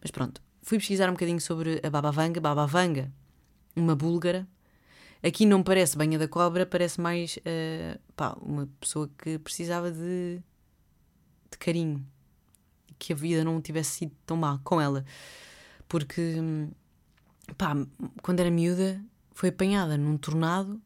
Mas 0.00 0.10
pronto, 0.10 0.42
fui 0.62 0.78
pesquisar 0.78 1.08
um 1.08 1.12
bocadinho 1.12 1.40
sobre 1.40 1.80
a 1.82 1.88
Baba 1.88 2.10
Vanga. 2.10 2.40
Baba 2.40 2.66
Vanga, 2.66 3.10
uma 3.74 3.96
búlgara. 3.96 4.46
Aqui 5.22 5.46
não 5.46 5.62
parece 5.62 5.96
banha 5.96 6.18
da 6.18 6.28
cobra, 6.28 6.66
parece 6.66 7.00
mais 7.00 7.38
uh, 7.38 7.98
pá, 8.14 8.36
uma 8.42 8.68
pessoa 8.78 9.10
que 9.16 9.38
precisava 9.38 9.90
de, 9.90 10.42
de 11.50 11.58
carinho. 11.58 12.06
Que 12.98 13.14
a 13.14 13.16
vida 13.16 13.42
não 13.42 13.58
tivesse 13.60 13.92
sido 13.92 14.12
tão 14.26 14.36
má 14.36 14.60
com 14.62 14.78
ela. 14.78 15.02
Porque, 15.88 16.36
pá, 17.56 17.74
quando 18.22 18.40
era 18.40 18.50
miúda, 18.50 19.02
foi 19.32 19.48
apanhada 19.48 19.96
num 19.96 20.18
tornado. 20.18 20.78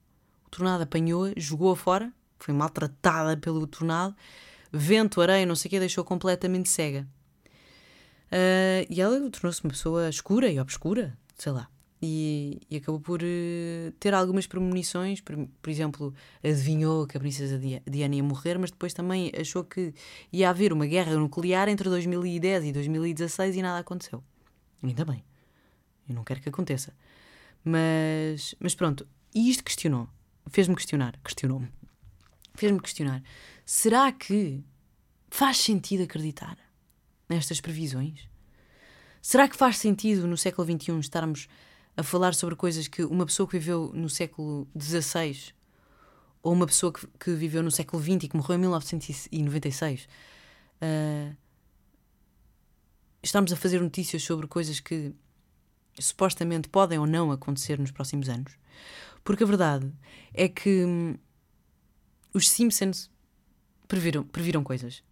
O 0.47 0.50
tornado 0.50 0.85
apanhou-a, 0.85 1.33
jogou-a 1.37 1.75
fora, 1.75 2.12
foi 2.38 2.54
maltratada 2.54 3.37
pelo 3.37 3.66
tornado 3.66 4.14
vento, 4.73 5.21
areia, 5.21 5.47
não 5.47 5.57
sei 5.57 5.69
o 5.69 5.71
que, 5.71 5.79
deixou 5.79 6.05
completamente 6.05 6.69
cega. 6.69 7.07
Uh, 8.27 8.85
e 8.91 9.01
ela 9.01 9.19
tornou-se 9.31 9.63
uma 9.65 9.71
pessoa 9.71 10.09
escura 10.09 10.51
e 10.51 10.61
obscura, 10.61 11.17
sei 11.37 11.53
lá. 11.53 11.69
E, 12.01 12.61
e 12.71 12.77
acabou 12.77 13.01
por 13.01 13.21
uh, 13.23 13.93
ter 13.99 14.15
algumas 14.15 14.47
premonições, 14.47 15.21
por, 15.21 15.37
por, 15.61 15.71
exemplo, 15.71 16.15
adivinhou 16.45 17.07
que 17.07 17.17
a 17.17 17.21
princesa 17.21 17.61
Diana 17.87 18.15
ia 18.15 18.23
morrer, 18.23 18.59
mas 18.59 18.71
depois 18.71 18.93
também 18.95 19.33
achou 19.39 19.65
que 19.65 19.93
ia 20.33 20.51
haver 20.51 20.73
uma 20.73 20.87
guerra 20.87 21.17
nuclear 21.17 21.69
entre 21.69 21.89
2010 21.89 22.67
e 22.67 22.73
2016 22.73 23.57
e 23.57 23.63
nada 23.63 23.81
aconteceu. 23.81 24.23
Ainda 24.83 25.05
bem. 25.05 25.25
Eu 26.09 26.15
não 26.15 26.25
quero 26.25 26.41
que 26.41 26.49
aconteça. 26.49 26.95
Mas, 27.65 28.55
mas 28.61 28.75
pronto, 28.75 29.07
e 29.35 29.51
isto 29.51 29.65
questionou. 29.65 30.09
Fez-me 30.51 30.77
questionar. 30.77 31.19
Questionou-me. 31.23 31.78
Fez-me 32.59 32.81
questionar 32.81 33.23
Será 33.65 34.11
que 34.11 34.65
faz 35.29 35.59
sentido 35.59 36.03
acreditar 36.03 36.59
nestas 37.29 37.61
previsões? 37.61 38.29
Será 39.23 39.49
que 39.49 39.57
faz 39.57 39.79
sentido 39.79 40.27
no 40.27 40.37
século 40.37 40.67
XXI 40.67 40.99
estarmos 40.99 41.47
a 41.97 42.03
falar 42.03 42.35
sobre 42.35 42.57
coisas 42.57 42.88
que 42.88 43.05
uma 43.05 43.25
pessoa 43.25 43.49
que 43.49 43.57
viveu 43.57 43.93
no 43.95 44.09
século 44.09 44.67
XVI 44.77 45.53
ou 46.43 46.53
uma 46.53 46.67
pessoa 46.67 46.93
que, 46.93 47.31
viveu 47.33 47.62
no 47.62 47.71
século 47.71 48.03
XX 48.03 48.25
e 48.25 48.29
que 48.29 48.37
morreu 48.37 48.57
em 48.57 48.61
1996 48.62 50.09
uh, 50.83 51.37
estamos 53.23 53.53
a 53.53 53.57
fazer 53.57 53.81
notícias 53.81 54.25
sobre 54.25 54.49
coisas 54.49 54.81
que 54.81 55.15
supostamente 55.97 56.69
podem 56.69 56.99
ou 56.99 57.07
não 57.07 57.31
acontecer 57.31 57.79
nos 57.79 57.93
próximos 57.93 58.29
anos. 58.29 58.53
Porque 59.23 59.45
a 59.45 59.47
verdade 59.47 59.93
é 60.35 60.49
que 60.49 60.85
hum, 60.85 61.15
os 62.33 62.49
Simpsons 62.49 63.11
previram, 63.87 64.23
previram 64.25 64.63
coisas. 64.63 65.03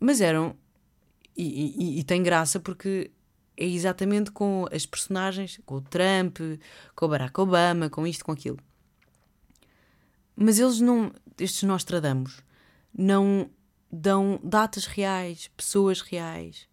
Mas 0.00 0.20
eram. 0.20 0.56
E, 1.36 1.42
e, 1.44 2.00
e, 2.00 2.04
tem 2.04 2.22
graça 2.22 2.58
porque 2.58 3.10
é 3.56 3.66
exatamente 3.66 4.30
com 4.30 4.66
as 4.72 4.86
personagens, 4.86 5.60
com 5.66 5.76
o 5.76 5.80
Trump, 5.80 6.38
com 6.94 7.06
o 7.06 7.08
Barack 7.08 7.38
Obama, 7.38 7.90
com 7.90 8.06
isto, 8.06 8.24
com 8.24 8.32
aquilo. 8.32 8.58
Mas 10.34 10.58
eles 10.58 10.80
não. 10.80 11.12
Estes 11.38 11.62
Nostradamus 11.64 12.42
não 12.96 13.50
dão 13.92 14.40
datas 14.42 14.86
reais, 14.86 15.48
pessoas 15.56 16.00
reais. 16.00 16.68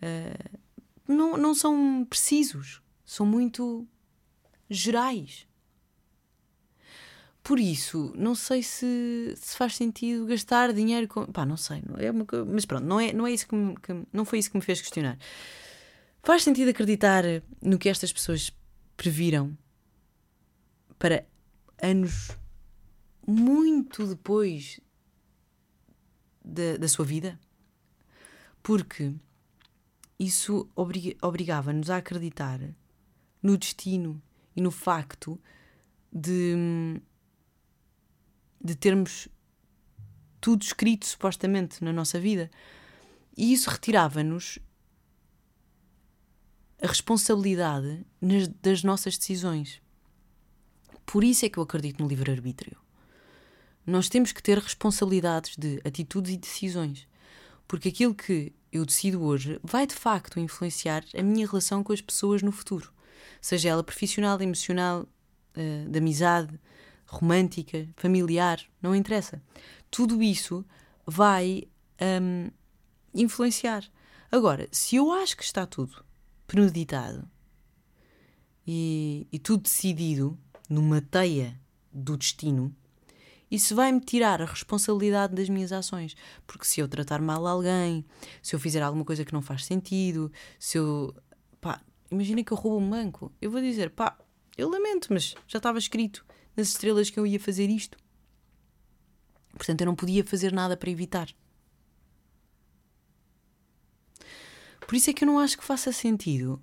Uh, 0.00 0.58
não, 1.06 1.36
não 1.36 1.54
são 1.54 2.06
precisos, 2.08 2.80
são 3.04 3.26
muito 3.26 3.86
gerais. 4.68 5.46
Por 7.42 7.58
isso, 7.58 8.12
não 8.16 8.34
sei 8.34 8.62
se, 8.62 9.34
se 9.36 9.56
faz 9.56 9.74
sentido 9.74 10.26
gastar 10.26 10.72
dinheiro 10.72 11.08
com. 11.08 11.26
Pá, 11.26 11.46
não 11.46 11.56
sei. 11.56 11.82
Não 11.86 11.96
é 11.96 12.10
uma, 12.10 12.26
mas 12.46 12.66
pronto, 12.66 12.84
não, 12.84 13.00
é, 13.00 13.12
não, 13.12 13.26
é 13.26 13.32
isso 13.32 13.48
que, 13.48 13.54
me, 13.54 13.74
que 13.76 14.02
não 14.12 14.24
foi 14.24 14.38
isso 14.38 14.50
que 14.50 14.56
me 14.56 14.62
fez 14.62 14.80
questionar. 14.80 15.18
Faz 16.22 16.42
sentido 16.42 16.68
acreditar 16.68 17.24
no 17.62 17.78
que 17.78 17.88
estas 17.88 18.12
pessoas 18.12 18.52
previram 18.96 19.56
para 20.98 21.24
anos 21.82 22.28
muito 23.26 24.06
depois 24.06 24.78
da, 26.44 26.76
da 26.76 26.88
sua 26.88 27.04
vida? 27.04 27.40
Porque 28.62 29.14
isso 30.18 30.68
obrigava-nos 31.22 31.88
a 31.88 31.96
acreditar 31.96 32.60
no 33.42 33.56
destino 33.56 34.22
e 34.54 34.60
no 34.60 34.70
facto 34.70 35.40
de, 36.12 37.00
de 38.62 38.74
termos 38.74 39.28
tudo 40.40 40.62
escrito 40.62 41.06
supostamente 41.06 41.82
na 41.84 41.92
nossa 41.92 42.18
vida. 42.18 42.50
E 43.36 43.52
isso 43.52 43.70
retirava-nos 43.70 44.58
a 46.82 46.86
responsabilidade 46.86 48.04
nas, 48.20 48.48
das 48.48 48.82
nossas 48.82 49.16
decisões. 49.18 49.80
Por 51.04 51.24
isso 51.24 51.44
é 51.44 51.48
que 51.48 51.58
eu 51.58 51.62
acredito 51.62 52.02
no 52.02 52.08
livre-arbítrio. 52.08 52.76
Nós 53.86 54.08
temos 54.08 54.32
que 54.32 54.42
ter 54.42 54.58
responsabilidades 54.58 55.56
de 55.56 55.80
atitudes 55.84 56.32
e 56.32 56.36
decisões. 56.36 57.08
Porque 57.66 57.88
aquilo 57.88 58.14
que 58.14 58.52
eu 58.72 58.84
decido 58.84 59.22
hoje 59.22 59.58
vai 59.62 59.86
de 59.86 59.94
facto 59.94 60.38
influenciar 60.38 61.04
a 61.16 61.22
minha 61.22 61.46
relação 61.46 61.82
com 61.82 61.92
as 61.92 62.00
pessoas 62.00 62.42
no 62.42 62.52
futuro. 62.52 62.92
Seja 63.40 63.70
ela 63.70 63.82
profissional, 63.82 64.40
emocional, 64.40 65.06
uh, 65.56 65.88
de 65.88 65.98
amizade, 65.98 66.58
romântica, 67.10 67.88
familiar, 67.96 68.64
não 68.80 68.94
interessa. 68.94 69.42
Tudo 69.90 70.22
isso 70.22 70.64
vai 71.04 71.64
um, 72.00 72.50
influenciar. 73.12 73.84
Agora, 74.30 74.68
se 74.70 74.94
eu 74.94 75.10
acho 75.10 75.36
que 75.36 75.42
está 75.42 75.66
tudo 75.66 76.04
premeditado 76.46 77.28
e, 78.64 79.26
e 79.32 79.38
tudo 79.40 79.64
decidido 79.64 80.38
numa 80.68 81.00
teia 81.00 81.60
do 81.92 82.16
destino, 82.16 82.74
isso 83.50 83.74
vai-me 83.74 84.00
tirar 84.00 84.40
a 84.40 84.44
responsabilidade 84.44 85.34
das 85.34 85.48
minhas 85.48 85.72
ações. 85.72 86.14
Porque 86.46 86.64
se 86.64 86.78
eu 86.78 86.86
tratar 86.86 87.20
mal 87.20 87.44
alguém, 87.44 88.04
se 88.40 88.54
eu 88.54 88.60
fizer 88.60 88.80
alguma 88.82 89.04
coisa 89.04 89.24
que 89.24 89.32
não 89.32 89.42
faz 89.42 89.64
sentido, 89.64 90.30
se 90.60 90.78
eu. 90.78 91.12
pá, 91.60 91.80
imagina 92.08 92.44
que 92.44 92.52
eu 92.52 92.56
roubo 92.56 92.78
um 92.78 92.88
banco. 92.88 93.32
Eu 93.42 93.50
vou 93.50 93.60
dizer, 93.60 93.90
pá, 93.90 94.16
eu 94.56 94.68
lamento, 94.68 95.08
mas 95.12 95.34
já 95.48 95.56
estava 95.56 95.76
escrito 95.76 96.24
nas 96.60 96.68
estrelas 96.68 97.10
que 97.10 97.18
eu 97.18 97.26
ia 97.26 97.40
fazer 97.40 97.68
isto. 97.68 97.98
Portanto, 99.52 99.80
eu 99.80 99.86
não 99.86 99.96
podia 99.96 100.24
fazer 100.24 100.52
nada 100.52 100.76
para 100.76 100.90
evitar. 100.90 101.28
Por 104.80 104.94
isso 104.94 105.10
é 105.10 105.12
que 105.12 105.24
eu 105.24 105.26
não 105.26 105.38
acho 105.38 105.56
que 105.56 105.64
faça 105.64 105.92
sentido. 105.92 106.62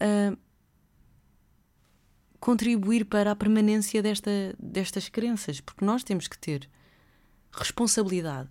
Uh, 0.00 0.36
contribuir 2.38 3.06
para 3.06 3.32
a 3.32 3.36
permanência 3.36 4.02
desta, 4.02 4.30
destas 4.58 5.08
crenças, 5.08 5.60
porque 5.60 5.84
nós 5.84 6.04
temos 6.04 6.28
que 6.28 6.38
ter 6.38 6.68
responsabilidade 7.50 8.50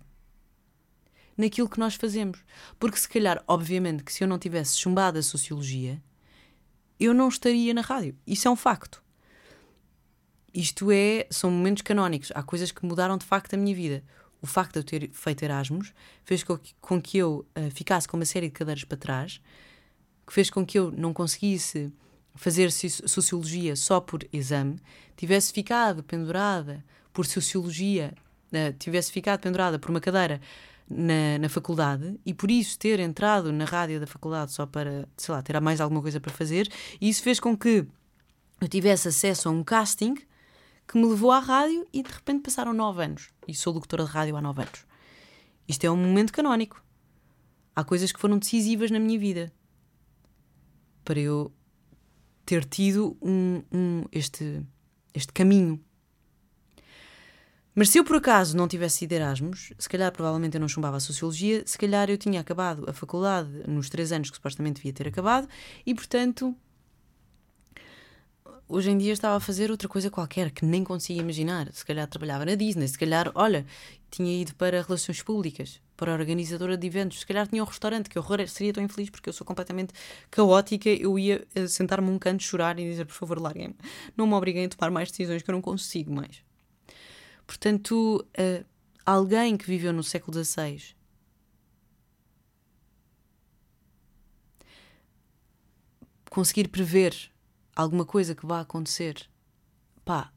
naquilo 1.36 1.68
que 1.68 1.78
nós 1.78 1.94
fazemos. 1.94 2.44
Porque, 2.78 2.98
se 2.98 3.08
calhar, 3.08 3.42
obviamente, 3.46 4.04
que 4.04 4.12
se 4.12 4.24
eu 4.24 4.28
não 4.28 4.38
tivesse 4.38 4.76
chumbado 4.78 5.18
a 5.18 5.22
sociologia, 5.22 6.02
eu 6.98 7.14
não 7.14 7.28
estaria 7.28 7.72
na 7.72 7.82
rádio. 7.82 8.18
Isso 8.26 8.48
é 8.48 8.50
um 8.50 8.56
facto. 8.56 9.05
Isto 10.52 10.90
é, 10.90 11.26
são 11.30 11.50
momentos 11.50 11.82
canónicos. 11.82 12.32
Há 12.34 12.42
coisas 12.42 12.72
que 12.72 12.84
mudaram 12.84 13.18
de 13.18 13.26
facto 13.26 13.54
a 13.54 13.56
minha 13.56 13.74
vida. 13.74 14.02
O 14.40 14.46
facto 14.46 14.74
de 14.74 14.78
eu 14.78 14.84
ter 14.84 15.10
feito 15.12 15.42
Erasmus 15.42 15.92
fez 16.24 16.44
com 16.80 17.00
que 17.00 17.18
eu 17.18 17.46
uh, 17.56 17.70
ficasse 17.70 18.06
com 18.06 18.16
uma 18.16 18.24
série 18.24 18.46
de 18.46 18.52
cadeiras 18.52 18.84
para 18.84 18.96
trás, 18.96 19.40
que 20.26 20.32
fez 20.32 20.50
com 20.50 20.64
que 20.64 20.78
eu 20.78 20.90
não 20.92 21.12
conseguisse 21.12 21.92
fazer 22.34 22.70
sociologia 22.70 23.74
só 23.74 23.98
por 23.98 24.20
exame, 24.32 24.78
tivesse 25.16 25.52
ficado 25.52 26.02
pendurada 26.02 26.84
por 27.12 27.26
sociologia, 27.26 28.14
uh, 28.52 28.72
tivesse 28.78 29.10
ficado 29.10 29.40
pendurada 29.40 29.78
por 29.78 29.90
uma 29.90 30.00
cadeira 30.00 30.40
na, 30.88 31.38
na 31.40 31.48
faculdade 31.48 32.18
e 32.24 32.32
por 32.32 32.50
isso 32.50 32.78
ter 32.78 33.00
entrado 33.00 33.52
na 33.52 33.64
rádio 33.64 33.98
da 33.98 34.06
faculdade 34.06 34.52
só 34.52 34.66
para, 34.66 35.08
sei 35.16 35.34
lá, 35.34 35.42
ter 35.42 35.60
mais 35.60 35.80
alguma 35.80 36.00
coisa 36.00 36.20
para 36.20 36.32
fazer, 36.32 36.68
e 37.00 37.08
isso 37.08 37.22
fez 37.22 37.40
com 37.40 37.56
que 37.56 37.86
eu 38.60 38.68
tivesse 38.68 39.08
acesso 39.08 39.48
a 39.48 39.52
um 39.52 39.64
casting 39.64 40.14
que 40.86 40.98
me 40.98 41.06
levou 41.06 41.32
à 41.32 41.38
rádio 41.38 41.86
e 41.92 42.02
de 42.02 42.10
repente 42.10 42.42
passaram 42.42 42.72
nove 42.72 43.04
anos. 43.04 43.30
E 43.46 43.54
sou 43.54 43.72
locutora 43.72 44.04
de 44.04 44.10
rádio 44.10 44.36
há 44.36 44.40
nove 44.40 44.62
anos. 44.62 44.86
Isto 45.68 45.84
é 45.84 45.90
um 45.90 45.96
momento 45.96 46.32
canónico. 46.32 46.82
Há 47.74 47.84
coisas 47.84 48.12
que 48.12 48.20
foram 48.20 48.38
decisivas 48.38 48.90
na 48.90 48.98
minha 48.98 49.18
vida 49.18 49.52
para 51.04 51.18
eu 51.20 51.52
ter 52.44 52.64
tido 52.64 53.16
um, 53.20 53.62
um, 53.72 54.04
este, 54.12 54.62
este 55.12 55.32
caminho. 55.32 55.82
Mas 57.74 57.90
se 57.90 57.98
eu 57.98 58.04
por 58.04 58.16
acaso 58.16 58.56
não 58.56 58.66
tivesse 58.66 59.04
ido 59.04 59.12
Erasmus, 59.12 59.72
se 59.78 59.88
calhar 59.88 60.10
provavelmente 60.10 60.54
eu 60.54 60.60
não 60.60 60.68
chumbava 60.68 60.96
a 60.96 61.00
Sociologia, 61.00 61.62
se 61.66 61.76
calhar 61.76 62.08
eu 62.08 62.16
tinha 62.16 62.40
acabado 62.40 62.88
a 62.88 62.92
faculdade 62.92 63.50
nos 63.68 63.90
três 63.90 64.12
anos 64.12 64.30
que 64.30 64.36
supostamente 64.36 64.76
devia 64.76 64.94
ter 64.94 65.08
acabado 65.08 65.46
e, 65.84 65.94
portanto, 65.94 66.56
hoje 68.68 68.90
em 68.90 68.98
dia 68.98 69.12
estava 69.12 69.36
a 69.36 69.40
fazer 69.40 69.70
outra 69.70 69.88
coisa 69.88 70.10
qualquer 70.10 70.50
que 70.50 70.64
nem 70.64 70.82
consigo 70.84 71.20
imaginar. 71.20 71.72
Se 71.72 71.84
calhar 71.84 72.06
trabalhava 72.06 72.44
na 72.44 72.54
Disney, 72.54 72.88
se 72.88 72.98
calhar, 72.98 73.30
olha, 73.34 73.66
tinha 74.10 74.40
ido 74.40 74.54
para 74.54 74.82
relações 74.82 75.22
públicas, 75.22 75.80
para 75.96 76.12
organizadora 76.12 76.76
de 76.76 76.86
eventos, 76.86 77.20
se 77.20 77.26
calhar 77.26 77.46
tinha 77.46 77.62
um 77.62 77.66
restaurante, 77.66 78.10
que 78.10 78.18
horror, 78.18 78.46
seria 78.48 78.72
tão 78.72 78.82
infeliz 78.82 79.10
porque 79.10 79.28
eu 79.28 79.32
sou 79.32 79.46
completamente 79.46 79.92
caótica, 80.30 80.88
eu 80.90 81.18
ia 81.18 81.46
eh, 81.54 81.66
sentar-me 81.66 82.10
um 82.10 82.18
canto, 82.18 82.42
chorar 82.42 82.78
e 82.78 82.84
dizer, 82.84 83.06
por 83.06 83.14
favor, 83.14 83.40
larguem-me. 83.40 83.76
Não 84.16 84.26
me 84.26 84.34
obriguem 84.34 84.66
a 84.66 84.68
tomar 84.68 84.90
mais 84.90 85.10
decisões 85.10 85.42
que 85.42 85.50
eu 85.50 85.54
não 85.54 85.62
consigo 85.62 86.12
mais. 86.12 86.44
Portanto, 87.46 88.26
uh, 88.38 88.64
alguém 89.04 89.56
que 89.56 89.66
viveu 89.66 89.92
no 89.92 90.02
século 90.02 90.44
XVI 90.44 90.96
conseguir 96.28 96.68
prever 96.68 97.30
alguma 97.76 98.06
coisa 98.06 98.34
que 98.34 98.46
vá 98.46 98.62
acontecer, 98.62 99.28
pá, 100.04 100.32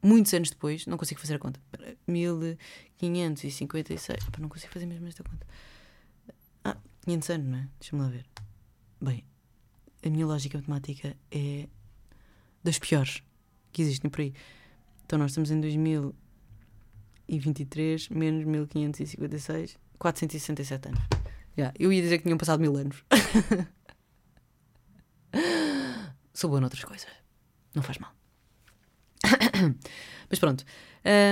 muitos 0.00 0.32
anos 0.32 0.48
depois, 0.50 0.86
não 0.86 0.96
consigo 0.96 1.20
fazer 1.20 1.34
a 1.34 1.38
conta, 1.38 1.60
1556, 2.06 4.28
Opa, 4.28 4.40
não 4.40 4.48
consigo 4.48 4.72
fazer 4.72 4.86
mesmo 4.86 5.08
esta 5.08 5.24
conta. 5.24 5.44
Ah, 6.64 6.78
500 7.02 7.30
anos, 7.30 7.48
não 7.48 7.58
é? 7.58 7.68
Deixa-me 7.80 8.02
lá 8.02 8.08
ver. 8.08 8.24
Bem, 9.00 9.24
a 10.04 10.08
minha 10.08 10.26
lógica 10.26 10.58
matemática 10.58 11.16
é 11.30 11.68
das 12.62 12.78
piores 12.78 13.22
que 13.72 13.82
existem 13.82 14.08
por 14.10 14.20
aí. 14.20 14.32
Então 15.04 15.18
nós 15.18 15.32
estamos 15.32 15.50
em 15.50 15.60
2023 15.60 18.08
menos 18.10 18.44
1556, 18.44 19.76
467 19.98 20.88
anos. 20.88 21.00
Yeah, 21.56 21.74
eu 21.78 21.92
ia 21.92 22.00
dizer 22.00 22.18
que 22.18 22.24
tinham 22.24 22.38
passado 22.38 22.60
mil 22.60 22.76
anos. 22.76 23.04
Sou 26.38 26.48
boa 26.48 26.60
noutras 26.60 26.84
coisas. 26.84 27.08
Não 27.74 27.82
faz 27.82 27.98
mal. 27.98 28.12
Mas 30.30 30.38
pronto, 30.38 30.64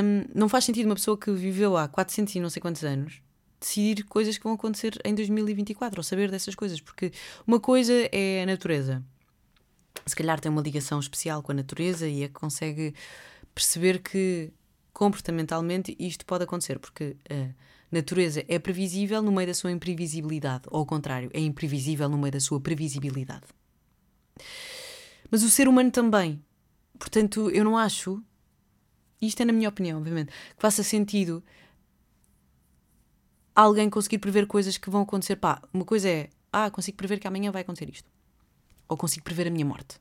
um, 0.02 0.24
não 0.34 0.48
faz 0.48 0.64
sentido 0.64 0.86
uma 0.86 0.96
pessoa 0.96 1.16
que 1.16 1.30
viveu 1.30 1.76
há 1.76 1.86
400 1.86 2.34
e 2.34 2.40
não 2.40 2.50
sei 2.50 2.60
quantos 2.60 2.82
anos 2.82 3.22
decidir 3.60 4.02
coisas 4.02 4.36
que 4.36 4.42
vão 4.42 4.54
acontecer 4.54 4.98
em 5.04 5.14
2024 5.14 6.00
ou 6.00 6.02
saber 6.02 6.28
dessas 6.28 6.56
coisas, 6.56 6.80
porque 6.80 7.12
uma 7.46 7.60
coisa 7.60 7.92
é 8.10 8.42
a 8.42 8.46
natureza. 8.46 9.00
Se 10.04 10.16
calhar 10.16 10.40
tem 10.40 10.50
uma 10.50 10.60
ligação 10.60 10.98
especial 10.98 11.40
com 11.40 11.52
a 11.52 11.54
natureza 11.54 12.08
e 12.08 12.24
é 12.24 12.26
que 12.26 12.34
consegue 12.34 12.92
perceber 13.54 14.00
que 14.00 14.52
comportamentalmente 14.92 15.94
isto 16.00 16.26
pode 16.26 16.42
acontecer, 16.42 16.80
porque 16.80 17.16
a 17.30 17.54
natureza 17.92 18.44
é 18.48 18.58
previsível 18.58 19.22
no 19.22 19.30
meio 19.30 19.46
da 19.46 19.54
sua 19.54 19.70
imprevisibilidade, 19.70 20.64
ou 20.66 20.80
ao 20.80 20.86
contrário, 20.86 21.30
é 21.32 21.38
imprevisível 21.38 22.08
no 22.08 22.18
meio 22.18 22.32
da 22.32 22.40
sua 22.40 22.60
previsibilidade. 22.60 23.46
Mas 25.30 25.42
o 25.42 25.50
ser 25.50 25.68
humano 25.68 25.90
também. 25.90 26.42
Portanto, 26.98 27.50
eu 27.50 27.64
não 27.64 27.76
acho, 27.76 28.22
isto 29.20 29.40
é 29.42 29.44
na 29.44 29.52
minha 29.52 29.68
opinião, 29.68 29.98
obviamente, 29.98 30.28
que 30.28 30.60
faça 30.60 30.82
sentido 30.82 31.42
alguém 33.54 33.88
conseguir 33.88 34.18
prever 34.18 34.46
coisas 34.46 34.76
que 34.76 34.90
vão 34.90 35.02
acontecer. 35.02 35.36
Pá, 35.36 35.62
uma 35.72 35.84
coisa 35.84 36.08
é, 36.08 36.30
ah, 36.52 36.70
consigo 36.70 36.96
prever 36.96 37.18
que 37.18 37.26
amanhã 37.26 37.50
vai 37.50 37.62
acontecer 37.62 37.88
isto. 37.90 38.08
Ou 38.88 38.96
consigo 38.96 39.24
prever 39.24 39.48
a 39.48 39.50
minha 39.50 39.64
morte. 39.64 39.98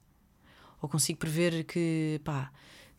Ou 0.81 0.89
consigo 0.89 1.17
prever 1.17 1.63
que, 1.63 2.19
pá, 2.23 2.51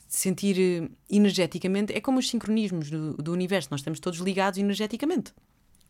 sentir 0.09 0.59
eh, 0.59 0.91
energeticamente. 1.11 1.93
É 1.93 2.01
como 2.01 2.19
os 2.19 2.29
sincronismos 2.29 2.91
do, 2.91 3.15
do 3.15 3.33
universo, 3.33 3.69
nós 3.71 3.81
estamos 3.81 4.01
todos 4.01 4.19
ligados 4.19 4.59
energeticamente. 4.59 5.33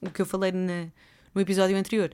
O 0.01 0.11
que 0.11 0.21
eu 0.21 0.27
falei 0.27 0.53
na, 0.53 0.89
no 1.35 1.41
episódio 1.41 1.77
anterior. 1.77 2.13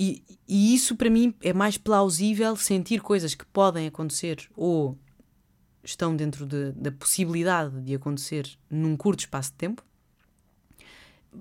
E, 0.00 0.22
e, 0.46 0.76
isso 0.76 0.94
para 0.94 1.10
mim 1.10 1.34
é 1.42 1.52
mais 1.52 1.76
plausível 1.76 2.54
sentir 2.54 3.00
coisas 3.00 3.34
que 3.34 3.44
podem 3.46 3.88
acontecer 3.88 4.48
ou 4.54 4.96
estão 5.82 6.14
dentro 6.14 6.46
de, 6.46 6.70
da 6.70 6.92
possibilidade 6.92 7.80
de 7.80 7.96
acontecer 7.96 8.48
num 8.70 8.96
curto 8.96 9.20
espaço 9.20 9.50
de 9.50 9.56
tempo. 9.56 9.84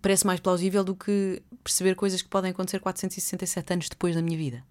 Parece 0.02 0.26
mais 0.26 0.40
plausível 0.40 0.84
do 0.84 0.96
que 0.96 1.44
perceber 1.64 1.94
coisas 1.94 2.24
que 2.24 2.28
podem 2.28 2.50
acontecer 2.50 2.80
467 2.80 3.74
anos 3.74 3.90
depois 3.90 4.16
da 4.16 4.24
minha 4.24 4.38
vida. 4.38 4.64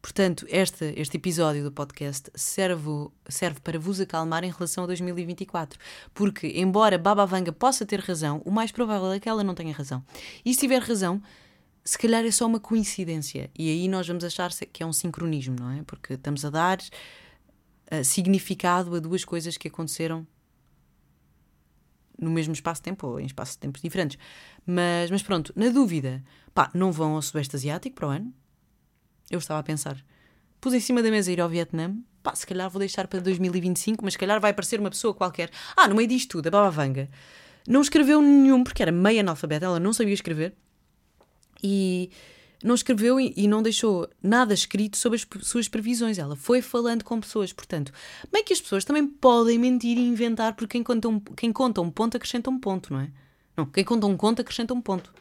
Portanto, 0.00 0.46
este, 0.48 0.94
este 0.96 1.18
episódio 1.18 1.62
do 1.62 1.70
podcast 1.70 2.30
serve, 2.34 3.08
serve 3.28 3.60
para 3.60 3.78
vos 3.78 4.00
acalmar 4.00 4.42
em 4.42 4.50
relação 4.50 4.84
a 4.84 4.86
2024. 4.86 5.78
Porque, 6.14 6.46
embora 6.56 6.96
Baba 6.96 7.26
Vanga 7.26 7.52
possa 7.52 7.84
ter 7.84 8.00
razão, 8.00 8.40
o 8.46 8.50
mais 8.50 8.72
provável 8.72 9.12
é 9.12 9.20
que 9.20 9.28
ela 9.28 9.44
não 9.44 9.54
tenha 9.54 9.74
razão. 9.74 10.02
E 10.44 10.54
se 10.54 10.60
tiver 10.60 10.80
razão, 10.80 11.20
se 11.88 11.96
calhar 11.96 12.22
é 12.22 12.30
só 12.30 12.44
uma 12.44 12.60
coincidência. 12.60 13.50
E 13.58 13.70
aí 13.70 13.88
nós 13.88 14.06
vamos 14.06 14.22
achar 14.22 14.50
que 14.50 14.82
é 14.82 14.86
um 14.86 14.92
sincronismo, 14.92 15.56
não 15.58 15.70
é? 15.70 15.82
Porque 15.84 16.12
estamos 16.12 16.44
a 16.44 16.50
dar 16.50 16.78
uh, 16.78 18.04
significado 18.04 18.94
a 18.94 18.98
duas 18.98 19.24
coisas 19.24 19.56
que 19.56 19.68
aconteceram 19.68 20.26
no 22.20 22.30
mesmo 22.30 22.52
espaço-tempo 22.52 23.06
ou 23.06 23.18
em 23.18 23.24
espaços-tempos 23.24 23.80
diferentes. 23.80 24.18
Mas, 24.66 25.10
mas 25.10 25.22
pronto, 25.22 25.50
na 25.56 25.70
dúvida, 25.70 26.22
pá, 26.52 26.70
não 26.74 26.92
vão 26.92 27.14
ao 27.14 27.22
Sudeste 27.22 27.56
Asiático 27.56 27.96
para 27.96 28.08
o 28.08 28.10
ano? 28.10 28.34
Eu 29.30 29.38
estava 29.38 29.60
a 29.60 29.62
pensar. 29.62 29.96
Pus 30.60 30.74
em 30.74 30.80
cima 30.80 31.02
da 31.02 31.10
mesa 31.10 31.32
ir 31.32 31.40
ao 31.40 31.48
Vietnã. 31.48 31.96
Pá, 32.22 32.34
se 32.34 32.46
calhar 32.46 32.68
vou 32.68 32.80
deixar 32.80 33.08
para 33.08 33.18
2025, 33.20 34.04
mas 34.04 34.12
se 34.12 34.18
calhar 34.18 34.38
vai 34.42 34.50
aparecer 34.50 34.78
uma 34.78 34.90
pessoa 34.90 35.14
qualquer. 35.14 35.50
Ah, 35.74 35.88
no 35.88 35.94
meio 35.94 36.08
disto 36.08 36.32
tudo, 36.32 36.48
a 36.48 36.50
Baba 36.50 36.70
Vanga 36.70 37.08
não 37.66 37.80
escreveu 37.80 38.20
nenhum, 38.20 38.62
porque 38.62 38.82
era 38.82 38.92
meio 38.92 39.20
analfabeta, 39.20 39.64
ela 39.64 39.80
não 39.80 39.94
sabia 39.94 40.12
escrever. 40.12 40.54
E 41.62 42.10
não 42.62 42.74
escreveu 42.74 43.20
e, 43.20 43.46
não 43.46 43.62
deixou 43.62 44.08
nada 44.22 44.52
escrito 44.52 44.96
sobre 44.96 45.16
as 45.16 45.26
suas 45.46 45.68
previsões. 45.68 46.18
Ela 46.18 46.34
foi 46.34 46.60
falando 46.60 47.04
com 47.04 47.20
pessoas. 47.20 47.52
Portanto, 47.52 47.92
bem 48.32 48.42
que 48.42 48.52
as 48.52 48.60
pessoas 48.60 48.84
também 48.84 49.06
podem 49.06 49.58
mentir 49.58 49.96
e 49.96 50.06
inventar, 50.06 50.54
porque 50.54 50.72
quem 50.72 50.82
conta 50.82 51.08
um, 51.08 51.20
quem 51.20 51.52
conta 51.52 51.80
um 51.80 51.90
ponto 51.90 52.16
acrescenta 52.16 52.50
um 52.50 52.58
ponto, 52.58 52.92
não 52.92 53.00
é? 53.00 53.10
Não, 53.56 53.66
quem 53.66 53.84
conta 53.84 54.06
um 54.06 54.16
conto 54.16 54.42
acrescenta 54.42 54.74
um 54.74 54.80
ponto. 54.80 55.12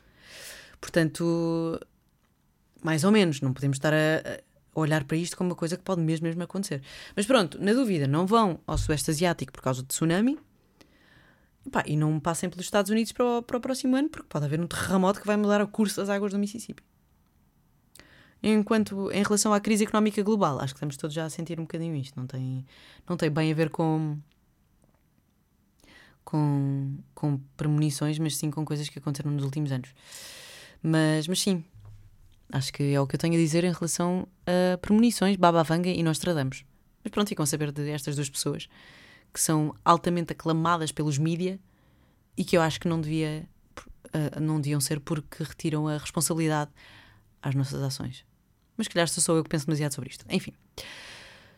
Portanto, 0.81 1.79
mais 2.83 3.03
ou 3.03 3.11
menos, 3.11 3.41
não 3.41 3.53
podemos 3.53 3.77
estar 3.77 3.93
a, 3.93 3.97
a 4.75 4.79
olhar 4.79 5.03
para 5.03 5.17
isto 5.17 5.35
como 5.37 5.51
uma 5.51 5.55
coisa 5.55 5.77
que 5.77 5.83
pode 5.83 6.01
mesmo, 6.01 6.27
mesmo 6.27 6.43
acontecer. 6.43 6.81
Mas 7.15 7.25
pronto, 7.25 7.61
na 7.61 7.73
dúvida, 7.73 8.07
não 8.07 8.25
vão 8.25 8.59
ao 8.65 8.77
Sueste 8.77 9.11
Asiático 9.11 9.51
por 9.51 9.61
causa 9.61 9.81
do 9.81 9.87
tsunami. 9.87 10.37
E 11.85 11.95
não 11.95 12.19
passem 12.19 12.49
pelos 12.49 12.65
Estados 12.65 12.91
Unidos 12.91 13.11
para 13.11 13.25
o, 13.25 13.41
para 13.41 13.57
o 13.57 13.61
próximo 13.61 13.95
ano, 13.95 14.09
porque 14.09 14.27
pode 14.29 14.45
haver 14.45 14.59
um 14.59 14.67
terremoto 14.67 15.19
que 15.19 15.27
vai 15.27 15.37
mudar 15.37 15.61
o 15.61 15.67
curso 15.67 15.97
das 15.97 16.09
águas 16.09 16.31
do 16.31 16.39
Mississippi. 16.39 16.83
Enquanto 18.41 19.11
em 19.11 19.23
relação 19.23 19.53
à 19.53 19.59
crise 19.59 19.83
económica 19.83 20.21
global, 20.21 20.59
acho 20.59 20.73
que 20.73 20.77
estamos 20.77 20.95
todos 20.95 21.13
já 21.13 21.25
a 21.25 21.29
sentir 21.29 21.59
um 21.59 21.63
bocadinho 21.63 21.95
isto. 21.95 22.17
Não 22.17 22.27
tem, 22.27 22.65
não 23.09 23.17
tem 23.17 23.31
bem 23.31 23.51
a 23.51 23.55
ver 23.55 23.69
com, 23.69 24.17
com, 26.23 26.97
com 27.15 27.39
premonições, 27.55 28.19
mas 28.19 28.37
sim 28.37 28.51
com 28.51 28.63
coisas 28.63 28.87
que 28.89 28.99
aconteceram 28.99 29.31
nos 29.31 29.43
últimos 29.43 29.71
anos. 29.71 29.89
Mas, 30.83 31.27
mas 31.27 31.41
sim, 31.41 31.63
acho 32.51 32.71
que 32.71 32.93
é 32.93 33.01
o 33.01 33.07
que 33.07 33.15
eu 33.15 33.19
tenho 33.19 33.33
a 33.33 33.37
dizer 33.37 33.63
em 33.63 33.71
relação 33.71 34.27
a 34.45 34.77
premonições, 34.77 35.35
Baba 35.35 35.63
Vanga 35.63 35.89
e 35.89 36.03
Nostradamus. 36.03 36.63
Mas 37.03 37.11
pronto, 37.11 37.27
ficam 37.29 37.43
a 37.43 37.47
saber 37.47 37.71
de 37.71 37.89
estas 37.89 38.15
duas 38.15 38.29
pessoas 38.29 38.67
que 39.33 39.39
são 39.39 39.75
altamente 39.83 40.33
aclamadas 40.33 40.91
pelos 40.91 41.17
mídia 41.17 41.59
e 42.35 42.43
que 42.43 42.57
eu 42.57 42.61
acho 42.61 42.79
que 42.79 42.87
não 42.87 42.99
devia 42.99 43.47
uh, 44.07 44.39
não 44.39 44.59
deviam 44.59 44.79
ser 44.79 44.99
porque 44.99 45.43
retiram 45.43 45.87
a 45.87 45.97
responsabilidade 45.97 46.71
às 47.41 47.55
nossas 47.55 47.81
ações. 47.81 48.25
Mas 48.75 48.87
calhar 48.87 49.07
sou 49.07 49.37
eu 49.37 49.43
que 49.43 49.49
penso 49.49 49.65
demasiado 49.65 49.93
sobre 49.93 50.09
isto. 50.09 50.25
Enfim. 50.29 50.53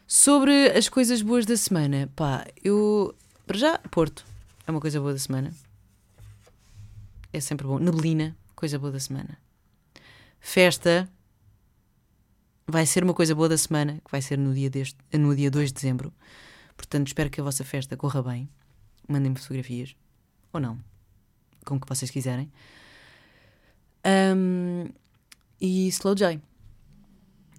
Sobre 0.07 0.69
as 0.71 0.87
coisas 0.87 1.21
boas 1.21 1.45
da 1.45 1.57
semana, 1.57 2.09
pá, 2.15 2.47
eu. 2.63 3.15
Para 3.45 3.57
já, 3.57 3.77
Porto 3.77 4.25
é 4.65 4.71
uma 4.71 4.79
coisa 4.79 4.99
boa 4.99 5.13
da 5.13 5.19
semana. 5.19 5.53
É 7.33 7.39
sempre 7.39 7.67
bom. 7.67 7.77
Neblina, 7.77 8.35
coisa 8.55 8.79
boa 8.79 8.91
da 8.91 8.99
semana. 8.99 9.37
Festa 10.39 11.09
vai 12.65 12.85
ser 12.85 13.03
uma 13.03 13.13
coisa 13.13 13.35
boa 13.35 13.49
da 13.49 13.57
semana, 13.57 13.99
que 14.03 14.11
vai 14.11 14.21
ser 14.21 14.37
no 14.37 14.53
dia, 14.53 14.69
deste, 14.69 14.97
no 15.13 15.35
dia 15.35 15.51
2 15.51 15.69
de 15.69 15.73
dezembro. 15.73 16.13
Portanto, 16.79 17.07
espero 17.07 17.29
que 17.29 17.41
a 17.41 17.43
vossa 17.43 17.65
festa 17.65 17.97
corra 17.97 18.23
bem. 18.23 18.49
Mandem-me 19.05 19.37
fotografias. 19.37 19.97
Ou 20.53 20.61
não. 20.61 20.79
Com 21.65 21.75
o 21.75 21.79
que 21.79 21.87
vocês 21.89 22.09
quiserem. 22.09 22.49
Um, 24.05 24.87
e 25.59 25.89
Slow 25.89 26.15
J. 26.15 26.41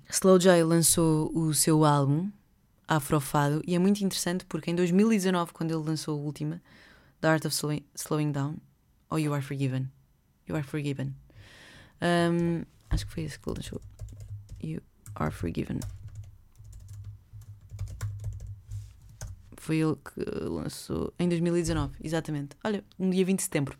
Slow 0.09 0.39
J 0.39 0.65
lançou 0.65 1.31
o 1.37 1.53
seu 1.53 1.85
álbum 1.85 2.31
Afrofado 2.89 3.63
e 3.67 3.75
é 3.75 3.79
muito 3.79 4.03
interessante 4.03 4.47
porque 4.47 4.71
em 4.71 4.75
2019, 4.75 5.53
quando 5.53 5.71
ele 5.71 5.87
lançou 5.87 6.19
a 6.19 6.23
última, 6.23 6.61
The 7.21 7.29
Art 7.29 7.45
of 7.45 7.55
Slowing 7.95 8.33
Down, 8.33 8.57
ou 9.11 9.17
oh, 9.17 9.19
You 9.19 9.35
Are 9.35 9.43
Forgiven. 9.43 9.91
You 10.49 10.57
Are 10.57 10.67
Forgiven. 10.67 11.15
Um, 12.01 12.65
acho 12.89 13.07
que 13.07 13.13
foi 13.13 13.25
esse 13.25 13.39
que 13.39 13.51
lançou. 13.51 13.83
You 14.63 14.81
Are 15.15 15.31
Forgiven. 15.31 15.79
Foi 19.71 19.77
ele 19.77 19.95
que 19.95 20.49
lançou 20.49 21.15
em 21.17 21.29
2019, 21.29 21.95
exatamente. 22.03 22.57
Olha, 22.65 22.85
um 22.99 23.09
dia 23.09 23.25
20 23.25 23.37
de 23.37 23.45
setembro. 23.45 23.79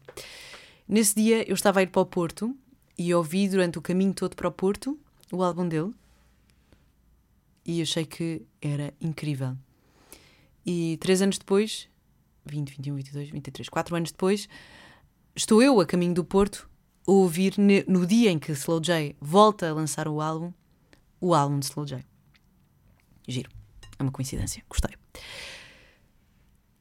Nesse 0.87 1.17
dia 1.17 1.43
eu 1.51 1.55
estava 1.57 1.81
a 1.81 1.83
ir 1.83 1.89
para 1.89 2.01
o 2.01 2.07
Porto 2.07 2.57
e 2.97 3.13
ouvi 3.13 3.49
durante 3.49 3.77
o 3.77 3.83
caminho 3.83 4.15
todo 4.15 4.37
para 4.37 4.47
o 4.47 4.53
Porto 4.53 4.97
o 5.33 5.43
álbum 5.43 5.67
dele 5.67 5.93
e 7.67 7.83
achei 7.83 8.07
que 8.07 8.43
era 8.63 8.95
incrível. 9.01 9.57
E 10.65 10.97
três 10.99 11.21
anos 11.23 11.39
depois, 11.39 11.89
20, 12.47 12.71
21, 12.71 12.95
22, 12.95 13.31
23, 13.31 13.69
quatro 13.69 13.97
anos 13.97 14.13
depois, 14.13 14.49
estou 15.35 15.61
eu 15.61 15.81
a 15.81 15.87
caminho 15.87 16.15
do 16.15 16.25
Porto 16.25 16.71
a 17.05 17.11
ouvir 17.11 17.55
no 17.89 18.07
dia 18.07 18.31
em 18.31 18.39
que 18.39 18.53
Slow 18.53 18.79
J 18.81 19.17
volta 19.21 19.69
a 19.69 19.75
lançar 19.75 20.07
o 20.07 20.21
álbum, 20.21 20.53
o 21.21 21.35
álbum 21.35 21.59
de 21.59 21.65
Slow 21.65 21.85
J. 21.85 22.05
Giro. 23.27 23.51
É 23.99 24.03
uma 24.05 24.13
coincidência. 24.13 24.63
Gostei. 24.69 24.95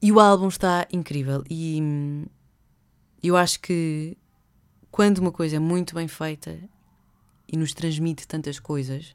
E 0.02 0.10
o 0.10 0.18
álbum 0.18 0.48
está 0.48 0.86
incrível. 0.90 1.44
E 1.48 1.78
hum, 1.82 2.26
eu 3.22 3.36
acho 3.36 3.60
que 3.60 4.16
quando 4.90 5.18
uma 5.18 5.30
coisa 5.30 5.56
é 5.56 5.58
muito 5.58 5.94
bem 5.94 6.08
feita 6.08 6.58
e 7.46 7.56
nos 7.56 7.74
transmite 7.74 8.26
tantas 8.26 8.58
coisas, 8.58 9.14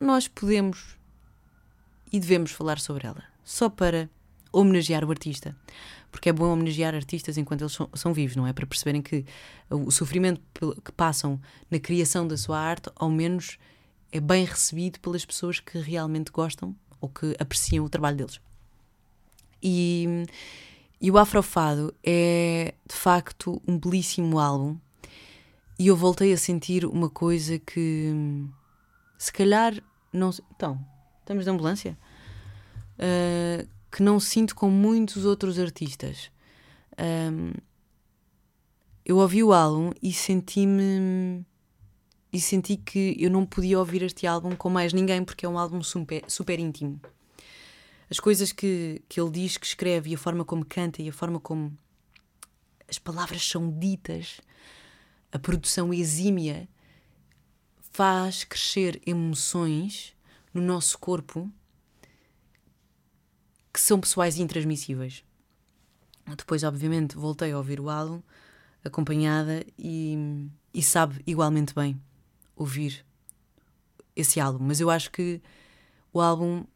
nós 0.00 0.26
podemos 0.26 0.96
e 2.12 2.18
devemos 2.18 2.50
falar 2.50 2.78
sobre 2.78 3.06
ela, 3.06 3.22
só 3.44 3.68
para 3.68 4.08
homenagear 4.52 5.04
o 5.04 5.10
artista. 5.10 5.56
Porque 6.10 6.28
é 6.28 6.32
bom 6.32 6.52
homenagear 6.52 6.94
artistas 6.94 7.38
enquanto 7.38 7.62
eles 7.62 7.72
são, 7.72 7.88
são, 7.94 8.12
vivos, 8.12 8.36
não 8.36 8.46
é? 8.46 8.52
Para 8.52 8.66
perceberem 8.66 9.00
que 9.00 9.24
o 9.70 9.90
sofrimento 9.90 10.42
que 10.84 10.92
passam 10.92 11.40
na 11.70 11.78
criação 11.78 12.28
da 12.28 12.36
sua 12.36 12.58
arte, 12.58 12.90
ao 12.96 13.10
menos, 13.10 13.58
é 14.10 14.20
bem 14.20 14.44
recebido 14.44 15.00
pelas 15.00 15.24
pessoas 15.24 15.58
que 15.58 15.78
realmente 15.78 16.30
gostam 16.30 16.76
ou 17.00 17.08
que 17.08 17.34
apreciam 17.38 17.84
o 17.84 17.88
trabalho 17.88 18.18
deles. 18.18 18.40
E, 19.62 20.24
e 21.00 21.10
o 21.10 21.18
Afrofado 21.18 21.94
é, 22.02 22.74
de 22.88 22.94
facto, 22.94 23.60
um 23.66 23.78
belíssimo 23.78 24.38
álbum. 24.38 24.76
E 25.78 25.86
eu 25.88 25.96
voltei 25.96 26.32
a 26.32 26.36
sentir 26.36 26.84
uma 26.84 27.08
coisa 27.08 27.58
que, 27.58 28.12
se 29.18 29.32
calhar, 29.32 29.82
não. 30.12 30.30
Então, 30.54 30.78
estamos 31.20 31.44
de 31.44 31.50
ambulância? 31.50 31.98
Uh, 32.98 33.66
que 33.90 34.02
não 34.02 34.18
sinto 34.18 34.54
com 34.54 34.70
muitos 34.70 35.24
outros 35.24 35.58
artistas. 35.58 36.30
Um, 36.98 37.52
eu 39.04 39.18
ouvi 39.18 39.42
o 39.42 39.52
álbum 39.52 39.90
e 40.00 40.12
senti-me. 40.12 41.44
E 42.32 42.40
senti 42.40 42.76
que 42.76 43.14
eu 43.18 43.30
não 43.30 43.44
podia 43.44 43.78
ouvir 43.78 44.02
este 44.02 44.26
álbum 44.26 44.56
com 44.56 44.70
mais 44.70 44.92
ninguém 44.94 45.22
porque 45.22 45.44
é 45.44 45.48
um 45.48 45.58
álbum 45.58 45.82
super, 45.82 46.24
super 46.26 46.58
íntimo. 46.58 46.98
As 48.12 48.20
coisas 48.20 48.52
que, 48.52 49.02
que 49.08 49.18
ele 49.18 49.30
diz, 49.30 49.56
que 49.56 49.64
escreve, 49.64 50.10
e 50.10 50.14
a 50.14 50.18
forma 50.18 50.44
como 50.44 50.66
canta, 50.66 51.00
e 51.00 51.08
a 51.08 51.12
forma 51.14 51.40
como 51.40 51.74
as 52.86 52.98
palavras 52.98 53.42
são 53.42 53.72
ditas, 53.78 54.38
a 55.32 55.38
produção 55.38 55.94
exímia, 55.94 56.68
faz 57.90 58.44
crescer 58.44 59.00
emoções 59.06 60.14
no 60.52 60.60
nosso 60.60 60.98
corpo 60.98 61.50
que 63.72 63.80
são 63.80 63.98
pessoais 63.98 64.36
e 64.36 64.42
intransmissíveis. 64.42 65.24
Depois, 66.36 66.62
obviamente, 66.64 67.16
voltei 67.16 67.52
a 67.52 67.56
ouvir 67.56 67.80
o 67.80 67.88
álbum 67.88 68.20
acompanhada 68.84 69.64
e, 69.78 70.50
e 70.74 70.82
sabe 70.82 71.22
igualmente 71.26 71.74
bem 71.74 71.98
ouvir 72.54 73.06
esse 74.14 74.38
álbum. 74.38 74.62
Mas 74.66 74.80
eu 74.80 74.90
acho 74.90 75.10
que 75.10 75.40
o 76.12 76.20
álbum 76.20 76.66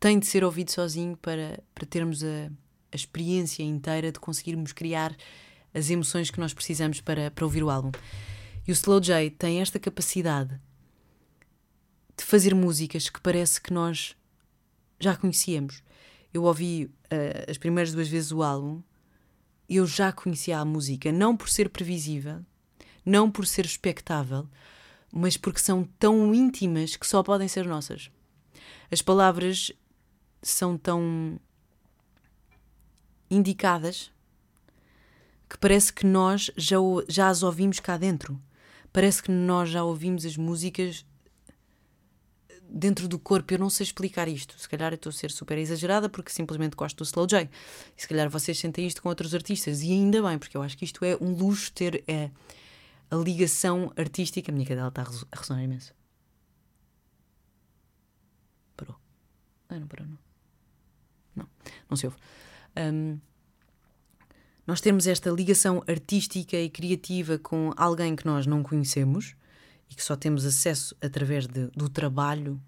tem 0.00 0.18
de 0.18 0.26
ser 0.26 0.42
ouvido 0.42 0.70
sozinho 0.70 1.16
para, 1.18 1.62
para 1.74 1.86
termos 1.86 2.24
a, 2.24 2.50
a 2.90 2.96
experiência 2.96 3.62
inteira 3.62 4.10
de 4.10 4.18
conseguirmos 4.18 4.72
criar 4.72 5.14
as 5.72 5.90
emoções 5.90 6.30
que 6.30 6.40
nós 6.40 6.54
precisamos 6.54 7.00
para, 7.00 7.30
para 7.30 7.44
ouvir 7.44 7.62
o 7.62 7.70
álbum. 7.70 7.92
E 8.66 8.72
o 8.72 8.74
Slow 8.74 9.00
J 9.00 9.30
tem 9.30 9.60
esta 9.60 9.78
capacidade 9.78 10.58
de 12.16 12.24
fazer 12.24 12.54
músicas 12.54 13.08
que 13.08 13.20
parece 13.20 13.60
que 13.60 13.72
nós 13.72 14.16
já 14.98 15.14
conhecíamos. 15.14 15.82
Eu 16.32 16.44
ouvi 16.44 16.86
uh, 16.86 17.50
as 17.50 17.58
primeiras 17.58 17.92
duas 17.92 18.08
vezes 18.08 18.32
o 18.32 18.42
álbum 18.42 18.82
eu 19.68 19.86
já 19.86 20.10
conhecia 20.10 20.58
a 20.58 20.64
música, 20.64 21.12
não 21.12 21.36
por 21.36 21.48
ser 21.48 21.68
previsível, 21.68 22.44
não 23.06 23.30
por 23.30 23.46
ser 23.46 23.64
expectável, 23.64 24.48
mas 25.12 25.36
porque 25.36 25.60
são 25.60 25.84
tão 25.96 26.34
íntimas 26.34 26.96
que 26.96 27.06
só 27.06 27.22
podem 27.22 27.46
ser 27.46 27.66
nossas. 27.66 28.10
As 28.90 29.00
palavras 29.00 29.70
são 30.42 30.76
tão 30.76 31.38
indicadas 33.30 34.10
que 35.48 35.58
parece 35.58 35.92
que 35.92 36.06
nós 36.06 36.50
já, 36.56 36.76
já 37.08 37.28
as 37.28 37.42
ouvimos 37.42 37.80
cá 37.80 37.96
dentro. 37.96 38.40
Parece 38.92 39.22
que 39.22 39.30
nós 39.30 39.68
já 39.68 39.84
ouvimos 39.84 40.24
as 40.24 40.36
músicas 40.36 41.04
dentro 42.70 43.08
do 43.08 43.18
corpo. 43.18 43.52
Eu 43.52 43.58
não 43.58 43.68
sei 43.68 43.84
explicar 43.84 44.28
isto. 44.28 44.58
Se 44.58 44.68
calhar 44.68 44.92
eu 44.92 44.96
estou 44.96 45.10
a 45.10 45.12
ser 45.12 45.30
super 45.30 45.58
exagerada 45.58 46.08
porque 46.08 46.30
simplesmente 46.30 46.76
gosto 46.76 46.98
do 46.98 47.04
Slow 47.04 47.26
J. 47.26 47.50
Se 47.96 48.08
calhar 48.08 48.28
vocês 48.30 48.58
sentem 48.58 48.86
isto 48.86 49.02
com 49.02 49.08
outros 49.08 49.34
artistas. 49.34 49.82
E 49.82 49.92
ainda 49.92 50.22
bem, 50.22 50.38
porque 50.38 50.56
eu 50.56 50.62
acho 50.62 50.78
que 50.78 50.84
isto 50.84 51.04
é 51.04 51.16
um 51.20 51.34
luxo 51.34 51.72
ter 51.72 52.04
é, 52.06 52.30
a 53.10 53.16
ligação 53.16 53.92
artística. 53.96 54.50
A 54.50 54.54
minha 54.54 54.66
cadela 54.66 54.88
está 54.88 55.02
a 55.02 55.36
ressonar 55.36 55.64
imenso. 55.64 55.92
Parou. 58.76 58.96
Ah, 59.68 59.78
não 59.78 59.88
parou, 59.88 60.06
não. 60.06 60.29
Não, 61.88 61.96
se 61.96 62.06
ouve. 62.06 62.16
Um, 62.76 63.18
nós 64.66 64.80
temos 64.80 65.06
esta 65.06 65.30
ligação 65.30 65.82
artística 65.86 66.56
e 66.56 66.70
criativa 66.70 67.38
com 67.38 67.72
alguém 67.76 68.14
que 68.14 68.26
nós 68.26 68.46
não 68.46 68.62
conhecemos 68.62 69.34
e 69.90 69.94
que 69.94 70.02
só 70.02 70.14
temos 70.14 70.44
acesso 70.44 70.96
através 71.00 71.46
de, 71.46 71.66
do 71.68 71.88
trabalho 71.88 72.60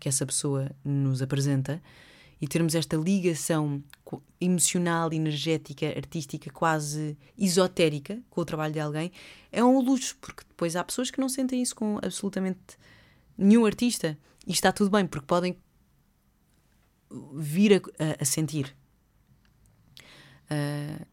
que 0.00 0.08
essa 0.08 0.26
pessoa 0.26 0.70
nos 0.84 1.22
apresenta 1.22 1.80
e 2.40 2.48
termos 2.48 2.74
esta 2.74 2.96
ligação 2.96 3.82
emocional, 4.40 5.12
energética, 5.12 5.86
artística, 5.86 6.50
quase 6.50 7.16
esotérica 7.38 8.20
com 8.28 8.40
o 8.40 8.44
trabalho 8.44 8.74
de 8.74 8.80
alguém, 8.80 9.10
é 9.50 9.64
um 9.64 9.80
luxo, 9.80 10.16
porque 10.20 10.42
depois 10.46 10.76
há 10.76 10.84
pessoas 10.84 11.10
que 11.10 11.20
não 11.20 11.28
sentem 11.28 11.62
isso 11.62 11.74
com 11.74 11.98
absolutamente 12.02 12.76
nenhum 13.38 13.64
artista 13.64 14.18
e 14.46 14.52
está 14.52 14.72
tudo 14.72 14.90
bem, 14.90 15.06
porque 15.06 15.26
podem 15.26 15.56
vir 17.34 17.74
a, 17.74 18.04
a, 18.04 18.22
a 18.22 18.24
sentir. 18.24 18.76
Uh, 20.44 21.04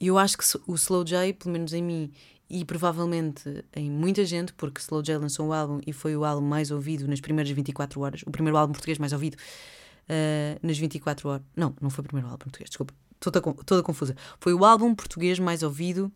eu 0.00 0.18
acho 0.18 0.36
que 0.36 0.44
o 0.66 0.74
Slow 0.74 1.04
J, 1.04 1.32
pelo 1.34 1.52
menos 1.52 1.72
em 1.72 1.82
mim, 1.82 2.12
e 2.50 2.64
provavelmente 2.64 3.64
em 3.74 3.90
muita 3.90 4.26
gente, 4.26 4.52
porque 4.52 4.80
Slow 4.80 5.02
J 5.02 5.16
lançou 5.16 5.48
o 5.48 5.52
álbum 5.52 5.80
e 5.86 5.92
foi 5.92 6.14
o 6.16 6.24
álbum 6.24 6.46
mais 6.46 6.70
ouvido 6.70 7.08
nas 7.08 7.20
primeiras 7.20 7.50
24 7.50 8.00
horas, 8.00 8.22
o 8.26 8.30
primeiro 8.30 8.58
álbum 8.58 8.72
português 8.72 8.98
mais 8.98 9.12
ouvido 9.12 9.36
uh, 9.36 10.66
nas 10.66 10.76
24 10.76 11.28
horas. 11.28 11.42
Não, 11.56 11.74
não 11.80 11.88
foi 11.88 12.02
o 12.02 12.06
primeiro 12.06 12.28
álbum 12.28 12.44
português, 12.44 12.68
desculpa, 12.68 12.92
toda, 13.18 13.40
toda 13.40 13.82
confusa. 13.82 14.16
Foi 14.38 14.52
o 14.52 14.64
álbum 14.64 14.94
português 14.94 15.38
mais 15.38 15.62
ouvido 15.62 16.12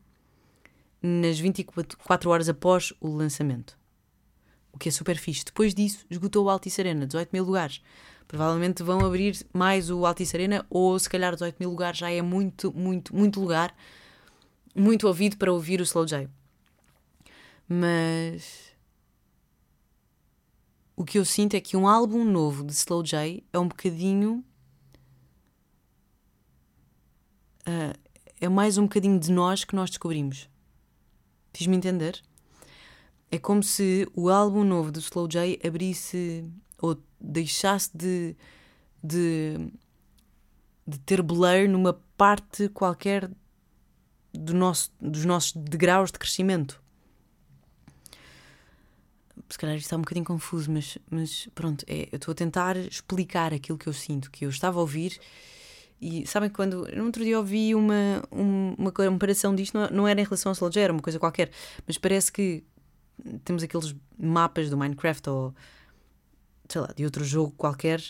nas 1.00 1.38
24 1.38 2.28
horas 2.28 2.48
após 2.48 2.92
o 3.00 3.08
lançamento. 3.08 3.78
O 4.72 4.78
que 4.78 4.90
é 4.90 4.92
super 4.92 5.16
fixe. 5.16 5.44
Depois 5.44 5.72
disso, 5.72 6.04
esgotou 6.10 6.44
o 6.44 6.50
Altice 6.50 6.80
Arena, 6.80 7.06
18 7.06 7.30
mil 7.32 7.44
lugares. 7.44 7.80
Provavelmente 8.28 8.82
vão 8.82 9.04
abrir 9.04 9.46
mais 9.52 9.90
o 9.90 10.04
Altice 10.04 10.36
Arena, 10.36 10.66
ou 10.68 10.98
se 10.98 11.08
calhar 11.08 11.32
18 11.32 11.56
mil 11.60 11.70
lugares 11.70 11.98
já 11.98 12.10
é 12.10 12.20
muito, 12.20 12.72
muito, 12.72 13.14
muito 13.14 13.40
lugar 13.40 13.74
muito 14.76 15.06
ouvido 15.08 15.38
para 15.38 15.52
ouvir 15.52 15.80
o 15.80 15.84
Slow 15.84 16.04
J. 16.04 16.28
Mas 17.66 18.72
o 20.94 21.04
que 21.04 21.18
eu 21.18 21.24
sinto 21.24 21.54
é 21.54 21.60
que 21.60 21.76
um 21.76 21.88
álbum 21.88 22.24
novo 22.24 22.62
de 22.62 22.72
Slow 22.72 23.02
J 23.02 23.42
é 23.52 23.58
um 23.58 23.68
bocadinho. 23.68 24.44
Uh, 27.66 27.98
é 28.40 28.48
mais 28.48 28.76
um 28.76 28.82
bocadinho 28.82 29.18
de 29.18 29.32
nós 29.32 29.64
que 29.64 29.74
nós 29.74 29.90
descobrimos. 29.90 30.48
Fiz-me 31.54 31.76
entender? 31.76 32.22
É 33.30 33.38
como 33.38 33.62
se 33.62 34.06
o 34.14 34.28
álbum 34.28 34.62
novo 34.62 34.92
do 34.92 35.00
Slow 35.00 35.26
J 35.26 35.58
abrisse 35.66 36.44
ou 36.80 37.00
deixasse 37.20 37.90
de, 37.96 38.36
de, 39.02 39.70
de 40.86 40.98
ter 41.00 41.22
blur 41.22 41.68
numa 41.68 41.94
parte 42.16 42.68
qualquer 42.68 43.30
do 44.32 44.54
nosso, 44.54 44.92
dos 45.00 45.24
nossos 45.24 45.52
degraus 45.52 46.12
de 46.12 46.18
crescimento. 46.18 46.82
Se 49.48 49.58
calhar 49.58 49.76
isto 49.76 49.86
está 49.86 49.96
um 49.96 50.00
bocadinho 50.00 50.26
confuso, 50.26 50.70
mas, 50.70 50.98
mas 51.10 51.48
pronto, 51.54 51.84
é, 51.86 52.08
eu 52.10 52.16
estou 52.16 52.32
a 52.32 52.34
tentar 52.34 52.76
explicar 52.76 53.54
aquilo 53.54 53.78
que 53.78 53.86
eu 53.86 53.92
sinto, 53.92 54.30
que 54.30 54.44
eu 54.44 54.50
estava 54.50 54.78
a 54.78 54.80
ouvir. 54.80 55.20
E 56.00 56.26
sabem 56.26 56.50
que 56.50 56.56
quando. 56.56 56.86
No 56.94 57.04
outro 57.04 57.24
dia 57.24 57.38
ouvi 57.38 57.74
uma, 57.74 58.22
uma 58.30 58.92
comparação 58.92 59.54
disto, 59.54 59.78
não, 59.78 59.88
não 59.88 60.08
era 60.08 60.20
em 60.20 60.24
relação 60.24 60.52
ao 60.52 60.70
J, 60.70 60.80
era 60.80 60.92
uma 60.92 61.00
coisa 61.00 61.18
qualquer, 61.18 61.50
mas 61.86 61.96
parece 61.96 62.30
que 62.30 62.64
temos 63.44 63.62
aqueles 63.62 63.94
mapas 64.18 64.68
do 64.68 64.76
Minecraft 64.76 65.30
ou 65.30 65.54
sei 66.68 66.80
lá, 66.80 66.92
de 66.94 67.04
outro 67.04 67.24
jogo 67.24 67.52
qualquer 67.56 68.02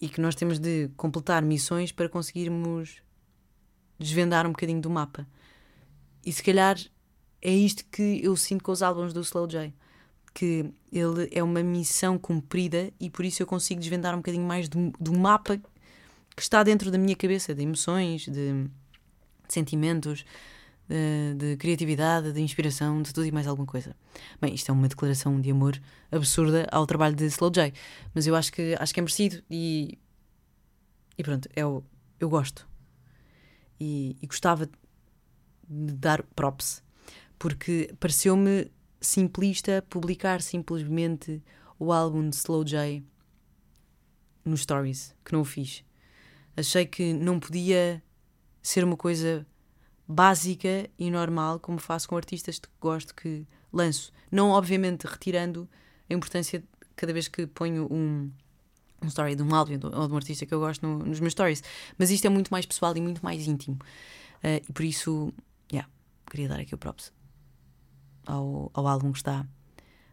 e 0.00 0.08
que 0.08 0.20
nós 0.20 0.34
temos 0.34 0.58
de 0.58 0.90
completar 0.96 1.42
missões 1.42 1.92
para 1.92 2.08
conseguirmos 2.08 3.02
desvendar 3.98 4.46
um 4.46 4.50
bocadinho 4.50 4.80
do 4.80 4.90
mapa. 4.90 5.26
E 6.24 6.32
se 6.32 6.42
calhar 6.42 6.78
é 7.42 7.52
isto 7.52 7.84
que 7.90 8.20
eu 8.22 8.36
sinto 8.36 8.62
com 8.62 8.72
os 8.72 8.82
álbuns 8.82 9.12
do 9.12 9.20
Slow 9.20 9.46
J. 9.46 9.72
Que 10.34 10.72
ele 10.92 11.28
é 11.32 11.42
uma 11.42 11.62
missão 11.62 12.18
cumprida 12.18 12.92
e 13.00 13.10
por 13.10 13.24
isso 13.24 13.42
eu 13.42 13.46
consigo 13.46 13.80
desvendar 13.80 14.14
um 14.14 14.18
bocadinho 14.18 14.46
mais 14.46 14.68
do, 14.68 14.92
do 15.00 15.18
mapa 15.18 15.60
que 16.36 16.42
está 16.42 16.62
dentro 16.62 16.90
da 16.90 16.98
minha 16.98 17.16
cabeça, 17.16 17.52
de 17.52 17.62
emoções, 17.62 18.22
de, 18.22 18.30
de 18.30 18.70
sentimentos, 19.48 20.24
de, 20.88 21.34
de, 21.34 21.56
criatividade, 21.56 22.32
de 22.32 22.40
inspiração, 22.40 23.02
de 23.02 23.12
tudo 23.12 23.26
e 23.26 23.32
mais 23.32 23.46
alguma 23.46 23.66
coisa. 23.66 23.94
Bem, 24.40 24.54
isto 24.54 24.70
é 24.70 24.72
uma 24.72 24.88
declaração 24.88 25.40
de 25.40 25.50
amor 25.50 25.80
absurda 26.10 26.66
ao 26.72 26.86
trabalho 26.86 27.14
de 27.14 27.26
Slow 27.26 27.50
J, 27.50 27.72
mas 28.14 28.26
eu 28.26 28.34
acho 28.34 28.52
que, 28.52 28.74
acho 28.78 28.94
que 28.94 29.00
é 29.00 29.02
merecido 29.02 29.42
e, 29.50 29.98
e 31.16 31.22
pronto, 31.22 31.48
eu, 31.54 31.84
eu 32.18 32.28
gosto. 32.28 32.66
E, 33.78 34.16
e 34.20 34.26
gostava 34.26 34.66
de 35.68 35.92
dar 35.92 36.22
props, 36.34 36.82
porque 37.38 37.94
pareceu-me 38.00 38.70
simplista 39.00 39.84
publicar 39.88 40.40
simplesmente 40.40 41.42
o 41.78 41.92
álbum 41.92 42.28
de 42.28 42.34
Slow 42.36 42.64
J 42.64 43.04
nos 44.44 44.62
stories, 44.62 45.14
que 45.24 45.32
não 45.32 45.42
o 45.42 45.44
fiz. 45.44 45.84
Achei 46.56 46.86
que 46.86 47.12
não 47.12 47.38
podia 47.38 48.02
ser 48.62 48.82
uma 48.82 48.96
coisa 48.96 49.46
básica 50.08 50.88
e 50.98 51.10
normal, 51.10 51.60
como 51.60 51.78
faço 51.78 52.08
com 52.08 52.16
artistas 52.16 52.58
que 52.58 52.68
gosto 52.80 53.14
que 53.14 53.46
lanço. 53.70 54.10
Não, 54.32 54.50
obviamente, 54.50 55.06
retirando 55.06 55.68
a 56.08 56.14
importância 56.14 56.64
cada 56.96 57.12
vez 57.12 57.28
que 57.28 57.46
ponho 57.46 57.86
um, 57.92 58.32
um 59.02 59.06
story 59.06 59.36
de 59.36 59.42
um 59.42 59.54
álbum 59.54 59.78
ou 59.92 60.06
de 60.08 60.12
um 60.14 60.16
artista 60.16 60.46
que 60.46 60.54
eu 60.54 60.60
gosto 60.60 60.86
no, 60.86 61.00
nos 61.00 61.20
meus 61.20 61.32
stories. 61.32 61.62
Mas 61.98 62.10
isto 62.10 62.24
é 62.24 62.30
muito 62.30 62.48
mais 62.48 62.64
pessoal 62.64 62.96
e 62.96 63.00
muito 63.02 63.22
mais 63.22 63.46
íntimo. 63.46 63.76
Uh, 64.42 64.64
e 64.66 64.72
por 64.72 64.82
isso 64.82 65.32
yeah, 65.70 65.88
queria 66.30 66.48
dar 66.48 66.60
aqui 66.60 66.74
o 66.74 66.78
props 66.78 67.12
ao, 68.24 68.70
ao 68.72 68.86
álbum 68.86 69.12
que 69.12 69.18
está. 69.18 69.46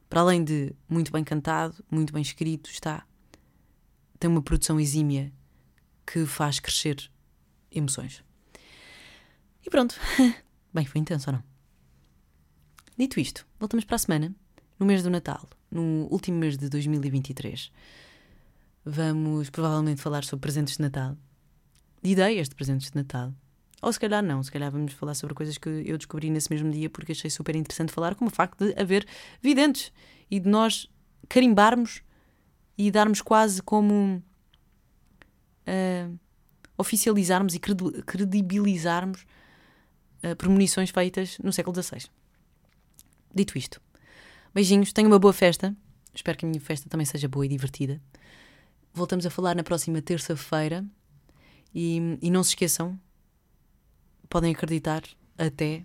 Para 0.09 0.21
além 0.21 0.43
de 0.43 0.75
muito 0.89 1.11
bem 1.11 1.23
cantado, 1.23 1.83
muito 1.89 2.11
bem 2.11 2.21
escrito, 2.21 2.69
está. 2.69 3.05
Tem 4.19 4.29
uma 4.29 4.41
produção 4.41 4.77
exímia 4.77 5.31
que 6.05 6.25
faz 6.25 6.59
crescer 6.59 7.09
emoções. 7.71 8.24
E 9.65 9.69
pronto. 9.69 9.95
Bem, 10.73 10.85
foi 10.85 11.01
intenso 11.01 11.29
ou 11.29 11.37
não? 11.37 11.43
Dito 12.97 13.19
isto, 13.19 13.45
voltamos 13.59 13.83
para 13.83 13.95
a 13.95 13.99
semana, 13.99 14.33
no 14.79 14.85
mês 14.85 15.01
do 15.01 15.09
Natal, 15.09 15.49
no 15.71 16.07
último 16.11 16.37
mês 16.37 16.57
de 16.57 16.69
2023. 16.69 17.71
Vamos 18.85 19.49
provavelmente 19.49 20.01
falar 20.01 20.23
sobre 20.23 20.41
presentes 20.41 20.77
de 20.77 20.83
Natal, 20.83 21.17
de 22.01 22.11
ideias 22.11 22.47
de 22.47 22.55
presentes 22.55 22.91
de 22.91 22.95
Natal. 22.95 23.33
Ou 23.81 23.91
se 23.91 23.99
calhar 23.99 24.23
não, 24.23 24.41
se 24.41 24.51
calhar 24.51 24.71
vamos 24.71 24.93
falar 24.93 25.15
sobre 25.15 25.35
coisas 25.35 25.57
que 25.57 25.67
eu 25.67 25.97
descobri 25.97 26.29
nesse 26.29 26.49
mesmo 26.49 26.71
dia 26.71 26.89
porque 26.89 27.11
achei 27.11 27.29
super 27.29 27.55
interessante 27.55 27.91
falar, 27.91 28.15
como 28.15 28.29
o 28.29 28.33
facto 28.33 28.65
de 28.65 28.79
haver 28.79 29.05
videntes 29.41 29.91
e 30.29 30.39
de 30.39 30.47
nós 30.47 30.87
carimbarmos 31.27 32.01
e 32.77 32.91
darmos 32.91 33.21
quase 33.21 33.61
como. 33.61 34.23
Uh, 35.67 36.17
oficializarmos 36.77 37.55
e 37.55 37.59
credibilizarmos 37.59 39.25
uh, 40.25 40.35
premonições 40.35 40.89
feitas 40.89 41.37
no 41.39 41.53
século 41.53 41.81
XVI. 41.81 42.09
Dito 43.33 43.57
isto, 43.57 43.81
beijinhos, 44.53 44.93
tenham 44.93 45.11
uma 45.11 45.19
boa 45.19 45.33
festa. 45.33 45.75
Espero 46.13 46.37
que 46.37 46.45
a 46.45 46.49
minha 46.49 46.61
festa 46.61 46.89
também 46.89 47.05
seja 47.05 47.27
boa 47.27 47.45
e 47.45 47.49
divertida. 47.49 48.01
Voltamos 48.93 49.25
a 49.25 49.29
falar 49.29 49.55
na 49.55 49.63
próxima 49.63 50.01
terça-feira. 50.01 50.85
E, 51.73 52.17
e 52.21 52.31
não 52.31 52.41
se 52.41 52.51
esqueçam, 52.51 52.97
podem 54.29 54.53
acreditar 54.53 55.03
até 55.37 55.83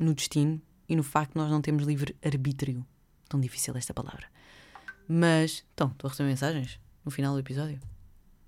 no 0.00 0.12
destino 0.12 0.60
e 0.88 0.96
no 0.96 1.04
facto 1.04 1.34
de 1.34 1.38
nós 1.38 1.48
não 1.48 1.62
termos 1.62 1.84
livre 1.84 2.16
arbítrio. 2.24 2.84
Tão 3.28 3.38
difícil 3.38 3.76
esta 3.76 3.94
palavra. 3.94 4.26
Mas, 5.06 5.64
então, 5.72 5.88
estou 5.88 6.08
a 6.08 6.10
receber 6.10 6.28
mensagens 6.28 6.80
no 7.04 7.12
final 7.12 7.34
do 7.34 7.38
episódio. 7.38 7.80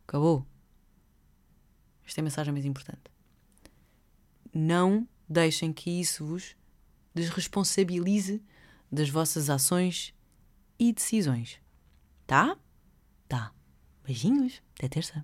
Acabou. 0.09 0.45
Esta 2.05 2.21
é 2.21 2.23
a 2.23 2.25
mensagem 2.25 2.53
mais 2.53 2.65
importante. 2.65 3.16
Não 4.57 5.07
deixem 5.29 5.71
que 5.71 5.91
isso 6.01 6.25
vos 6.25 6.57
desresponsabilize 7.15 8.43
das 8.91 9.11
vossas 9.11 9.51
ações 9.51 10.15
e 10.79 10.95
decisões. 10.95 11.61
Tá? 12.27 12.57
Tá. 13.29 13.53
Beijinhos. 14.03 14.63
Até 14.75 14.89
terça. 14.89 15.23